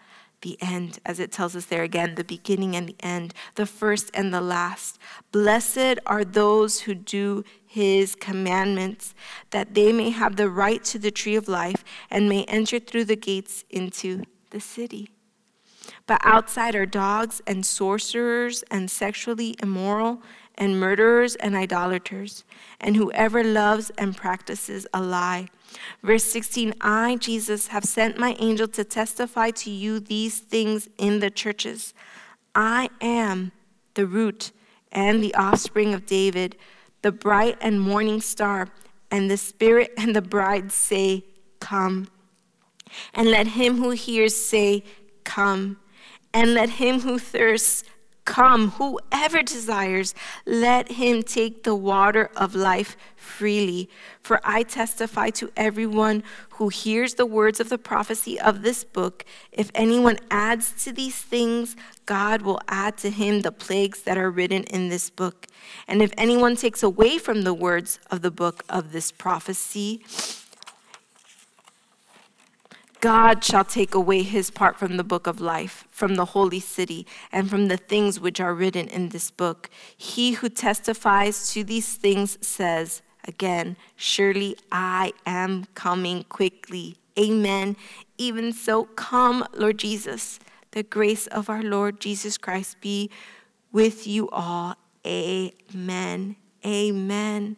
the 0.46 0.56
end, 0.60 1.00
as 1.04 1.18
it 1.18 1.32
tells 1.32 1.56
us 1.56 1.64
there 1.64 1.82
again, 1.82 2.14
the 2.14 2.22
beginning 2.22 2.76
and 2.76 2.88
the 2.88 2.96
end, 3.00 3.34
the 3.56 3.66
first 3.66 4.12
and 4.14 4.32
the 4.32 4.40
last. 4.40 4.96
Blessed 5.32 5.98
are 6.06 6.24
those 6.24 6.82
who 6.82 6.94
do 6.94 7.42
his 7.66 8.14
commandments, 8.14 9.12
that 9.50 9.74
they 9.74 9.92
may 9.92 10.10
have 10.10 10.36
the 10.36 10.48
right 10.48 10.84
to 10.84 11.00
the 11.00 11.10
tree 11.10 11.34
of 11.34 11.48
life 11.48 11.84
and 12.10 12.28
may 12.28 12.44
enter 12.44 12.78
through 12.78 13.06
the 13.06 13.16
gates 13.16 13.64
into 13.70 14.22
the 14.50 14.60
city. 14.60 15.10
But 16.06 16.20
outside 16.22 16.76
are 16.76 16.86
dogs 16.86 17.42
and 17.44 17.66
sorcerers 17.66 18.62
and 18.70 18.88
sexually 18.88 19.56
immoral 19.60 20.22
and 20.54 20.78
murderers 20.78 21.34
and 21.34 21.56
idolaters, 21.56 22.44
and 22.80 22.96
whoever 22.96 23.42
loves 23.42 23.90
and 23.98 24.16
practices 24.16 24.86
a 24.94 25.02
lie. 25.02 25.48
Verse 26.02 26.24
16 26.24 26.74
I, 26.80 27.16
Jesus, 27.16 27.68
have 27.68 27.84
sent 27.84 28.18
my 28.18 28.36
angel 28.38 28.68
to 28.68 28.84
testify 28.84 29.50
to 29.52 29.70
you 29.70 30.00
these 30.00 30.38
things 30.38 30.88
in 30.98 31.20
the 31.20 31.30
churches. 31.30 31.94
I 32.54 32.88
am 33.00 33.52
the 33.94 34.06
root 34.06 34.52
and 34.92 35.22
the 35.22 35.34
offspring 35.34 35.94
of 35.94 36.06
David, 36.06 36.56
the 37.02 37.12
bright 37.12 37.58
and 37.60 37.80
morning 37.80 38.20
star, 38.20 38.68
and 39.10 39.30
the 39.30 39.36
Spirit 39.36 39.92
and 39.96 40.16
the 40.16 40.22
bride 40.22 40.72
say, 40.72 41.24
Come. 41.60 42.08
And 43.14 43.30
let 43.30 43.48
him 43.48 43.76
who 43.78 43.90
hears 43.90 44.34
say, 44.34 44.84
Come. 45.24 45.78
And 46.32 46.54
let 46.54 46.70
him 46.70 47.00
who 47.00 47.18
thirsts 47.18 47.84
Come, 48.26 48.72
whoever 48.72 49.40
desires, 49.42 50.14
let 50.44 50.92
him 50.92 51.22
take 51.22 51.62
the 51.62 51.74
water 51.74 52.28
of 52.36 52.54
life 52.54 52.96
freely. 53.16 53.88
For 54.20 54.40
I 54.44 54.64
testify 54.64 55.30
to 55.30 55.50
everyone 55.56 56.22
who 56.50 56.68
hears 56.68 57.14
the 57.14 57.24
words 57.24 57.60
of 57.60 57.68
the 57.68 57.78
prophecy 57.78 58.38
of 58.38 58.62
this 58.62 58.84
book 58.84 59.24
if 59.52 59.70
anyone 59.74 60.18
adds 60.30 60.84
to 60.84 60.92
these 60.92 61.16
things, 61.16 61.76
God 62.04 62.42
will 62.42 62.60
add 62.68 62.98
to 62.98 63.10
him 63.10 63.40
the 63.40 63.52
plagues 63.52 64.02
that 64.02 64.18
are 64.18 64.30
written 64.30 64.64
in 64.64 64.90
this 64.90 65.08
book. 65.08 65.46
And 65.88 66.02
if 66.02 66.12
anyone 66.18 66.56
takes 66.56 66.82
away 66.82 67.16
from 67.18 67.42
the 67.42 67.54
words 67.54 67.98
of 68.10 68.20
the 68.20 68.30
book 68.30 68.64
of 68.68 68.92
this 68.92 69.10
prophecy, 69.10 70.02
God 73.06 73.44
shall 73.44 73.62
take 73.62 73.94
away 73.94 74.24
his 74.24 74.50
part 74.50 74.76
from 74.76 74.96
the 74.96 75.04
book 75.04 75.28
of 75.28 75.40
life, 75.40 75.86
from 75.92 76.16
the 76.16 76.24
holy 76.24 76.58
city, 76.58 77.06
and 77.30 77.48
from 77.48 77.68
the 77.68 77.76
things 77.76 78.18
which 78.18 78.40
are 78.40 78.52
written 78.52 78.88
in 78.88 79.10
this 79.10 79.30
book. 79.30 79.70
He 79.96 80.32
who 80.32 80.48
testifies 80.48 81.52
to 81.52 81.62
these 81.62 81.94
things 81.94 82.36
says, 82.44 83.02
Again, 83.22 83.76
surely 83.94 84.56
I 84.72 85.12
am 85.24 85.66
coming 85.74 86.24
quickly. 86.24 86.96
Amen. 87.16 87.76
Even 88.18 88.52
so, 88.52 88.86
come, 88.96 89.46
Lord 89.54 89.78
Jesus. 89.78 90.40
The 90.72 90.82
grace 90.82 91.28
of 91.28 91.48
our 91.48 91.62
Lord 91.62 92.00
Jesus 92.00 92.36
Christ 92.36 92.80
be 92.80 93.08
with 93.70 94.08
you 94.08 94.28
all. 94.30 94.74
Amen. 95.06 96.34
Amen. 96.66 97.56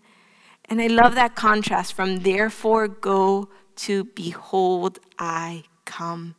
And 0.67 0.83
I 0.83 0.89
love 0.89 1.15
that 1.15 1.35
contrast 1.37 1.95
from 1.95 2.17
therefore 2.17 2.87
go 2.87 3.49
to 3.79 4.05
behold, 4.05 4.99
I 5.19 5.65
come. 5.85 6.35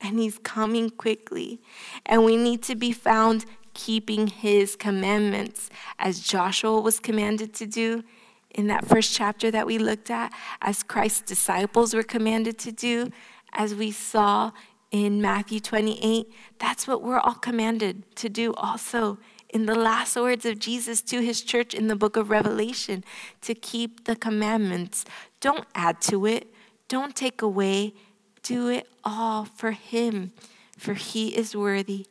And 0.00 0.18
he's 0.18 0.38
coming 0.38 0.90
quickly. 0.90 1.60
And 2.06 2.24
we 2.24 2.36
need 2.36 2.62
to 2.64 2.74
be 2.74 2.92
found 2.92 3.44
keeping 3.74 4.26
his 4.26 4.76
commandments 4.76 5.70
as 5.98 6.20
Joshua 6.20 6.80
was 6.80 6.98
commanded 6.98 7.54
to 7.54 7.66
do 7.66 8.02
in 8.50 8.66
that 8.66 8.84
first 8.84 9.14
chapter 9.14 9.50
that 9.50 9.66
we 9.66 9.78
looked 9.78 10.10
at, 10.10 10.32
as 10.60 10.82
Christ's 10.82 11.20
disciples 11.20 11.94
were 11.94 12.02
commanded 12.02 12.58
to 12.58 12.72
do, 12.72 13.10
as 13.52 13.74
we 13.74 13.92
saw 13.92 14.50
in 14.90 15.20
Matthew 15.22 15.60
28. 15.60 16.26
That's 16.58 16.88
what 16.88 17.02
we're 17.02 17.20
all 17.20 17.34
commanded 17.34 18.16
to 18.16 18.28
do 18.28 18.52
also 18.54 19.18
in 19.52 19.66
the 19.66 19.74
last 19.74 20.16
words 20.16 20.44
of 20.44 20.58
Jesus 20.58 21.02
to 21.02 21.20
his 21.20 21.42
church 21.42 21.74
in 21.74 21.88
the 21.88 21.96
book 21.96 22.16
of 22.16 22.30
Revelation 22.30 23.04
to 23.42 23.54
keep 23.54 24.04
the 24.04 24.16
commandments. 24.16 25.04
Don't 25.40 25.66
add 25.74 26.00
to 26.02 26.26
it, 26.26 26.49
don't 26.90 27.14
take 27.14 27.40
away. 27.40 27.94
Do 28.42 28.68
it 28.68 28.86
all 29.04 29.44
for 29.44 29.70
Him, 29.70 30.32
for 30.76 30.94
He 30.94 31.28
is 31.36 31.56
worthy 31.56 32.06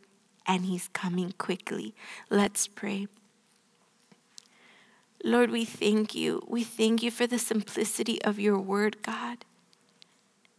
and 0.48 0.65
He's 0.65 0.88
coming 0.94 1.34
quickly. 1.38 1.94
Let's 2.30 2.65
pray. 2.65 3.08
Lord, 5.24 5.52
we 5.52 5.65
thank 5.65 6.15
you. 6.15 6.42
We 6.48 6.63
thank 6.63 7.04
you 7.04 7.12
for 7.12 7.28
the 7.28 7.38
simplicity 7.38 8.22
of 8.24 8.39
your 8.39 8.58
word, 8.58 9.04
God. 9.04 9.44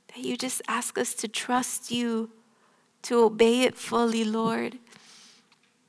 That 0.09 0.19
you 0.19 0.37
just 0.37 0.61
ask 0.69 0.99
us 0.99 1.15
to 1.15 1.27
trust 1.27 1.91
you, 1.91 2.31
to 3.03 3.25
obey 3.25 3.63
it 3.63 3.75
fully, 3.75 4.23
Lord. 4.23 4.79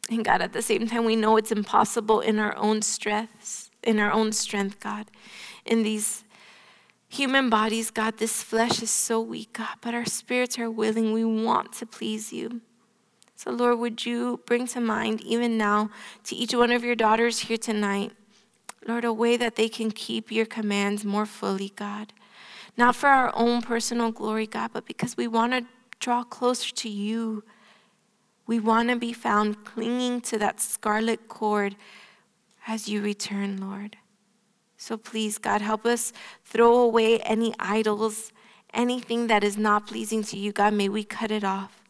And 0.09 0.23
God, 0.23 0.41
at 0.41 0.53
the 0.53 0.61
same 0.61 0.87
time, 0.87 1.03
we 1.03 1.17
know 1.17 1.35
it's 1.35 1.51
impossible 1.51 2.21
in 2.21 2.39
our 2.39 2.55
own 2.55 2.81
strengths, 2.81 3.71
in 3.83 3.99
our 3.99 4.11
own 4.11 4.31
strength, 4.31 4.79
God, 4.79 5.07
in 5.65 5.83
these 5.83 6.23
human 7.11 7.49
bodies, 7.49 7.91
God, 7.91 8.17
this 8.17 8.41
flesh 8.41 8.81
is 8.81 8.89
so 8.89 9.19
weak, 9.19 9.53
God, 9.53 9.75
but 9.81 9.93
our 9.93 10.05
spirits 10.05 10.57
are 10.57 10.71
willing. 10.71 11.11
We 11.11 11.25
want 11.25 11.73
to 11.73 11.85
please 11.85 12.31
you. 12.31 12.61
So, 13.35 13.51
Lord, 13.51 13.79
would 13.79 14.05
you 14.05 14.39
bring 14.45 14.67
to 14.67 14.79
mind, 14.79 15.21
even 15.21 15.57
now, 15.57 15.89
to 16.25 16.35
each 16.35 16.53
one 16.53 16.71
of 16.71 16.83
your 16.83 16.95
daughters 16.95 17.39
here 17.39 17.57
tonight, 17.57 18.13
Lord, 18.87 19.03
a 19.03 19.13
way 19.13 19.35
that 19.35 19.55
they 19.55 19.67
can 19.67 19.91
keep 19.91 20.31
your 20.31 20.45
commands 20.45 21.03
more 21.03 21.25
fully, 21.25 21.73
God. 21.75 22.13
Not 22.77 22.95
for 22.95 23.07
our 23.07 23.31
own 23.35 23.61
personal 23.61 24.11
glory, 24.11 24.47
God, 24.47 24.71
but 24.73 24.85
because 24.85 25.17
we 25.17 25.27
want 25.27 25.53
to 25.53 25.65
draw 25.99 26.23
closer 26.23 26.71
to 26.73 26.89
you. 26.89 27.43
We 28.47 28.59
want 28.59 28.89
to 28.89 28.95
be 28.95 29.13
found 29.13 29.65
clinging 29.65 30.21
to 30.21 30.39
that 30.39 30.59
scarlet 30.59 31.27
cord 31.27 31.75
as 32.67 32.87
you 32.87 33.01
return, 33.01 33.57
Lord. 33.57 33.97
So 34.81 34.97
please, 34.97 35.37
God, 35.37 35.61
help 35.61 35.85
us 35.85 36.11
throw 36.43 36.79
away 36.79 37.19
any 37.19 37.53
idols, 37.59 38.33
anything 38.73 39.27
that 39.27 39.43
is 39.43 39.55
not 39.55 39.85
pleasing 39.85 40.23
to 40.23 40.37
you. 40.37 40.51
God, 40.51 40.73
may 40.73 40.89
we 40.89 41.03
cut 41.03 41.29
it 41.29 41.43
off. 41.43 41.83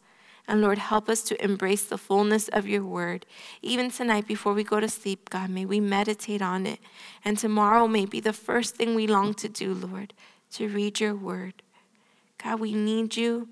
And 0.46 0.60
Lord, 0.60 0.76
help 0.76 1.08
us 1.08 1.22
to 1.22 1.42
embrace 1.42 1.84
the 1.84 1.96
fullness 1.96 2.48
of 2.48 2.68
your 2.68 2.84
word. 2.84 3.24
Even 3.62 3.90
tonight, 3.90 4.26
before 4.28 4.52
we 4.52 4.62
go 4.62 4.78
to 4.78 4.90
sleep, 4.90 5.30
God, 5.30 5.48
may 5.48 5.64
we 5.64 5.80
meditate 5.80 6.42
on 6.42 6.66
it. 6.66 6.80
And 7.24 7.38
tomorrow 7.38 7.88
may 7.88 8.04
be 8.04 8.20
the 8.20 8.34
first 8.34 8.76
thing 8.76 8.94
we 8.94 9.06
long 9.06 9.32
to 9.34 9.48
do, 9.48 9.72
Lord, 9.72 10.12
to 10.52 10.68
read 10.68 11.00
your 11.00 11.14
word. 11.14 11.62
God, 12.44 12.60
we 12.60 12.74
need 12.74 13.16
you. 13.16 13.48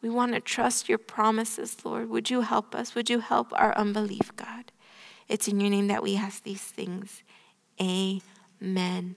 We 0.00 0.10
want 0.10 0.32
to 0.32 0.40
trust 0.40 0.88
your 0.88 0.98
promises, 0.98 1.84
Lord. 1.84 2.08
Would 2.08 2.30
you 2.30 2.42
help 2.42 2.72
us? 2.76 2.94
Would 2.94 3.10
you 3.10 3.18
help 3.18 3.48
our 3.52 3.76
unbelief, 3.76 4.30
God? 4.36 4.70
It's 5.28 5.48
in 5.48 5.58
your 5.58 5.70
name 5.70 5.88
that 5.88 6.04
we 6.04 6.16
ask 6.16 6.44
these 6.44 6.62
things. 6.62 7.24
Amen. 8.64 9.16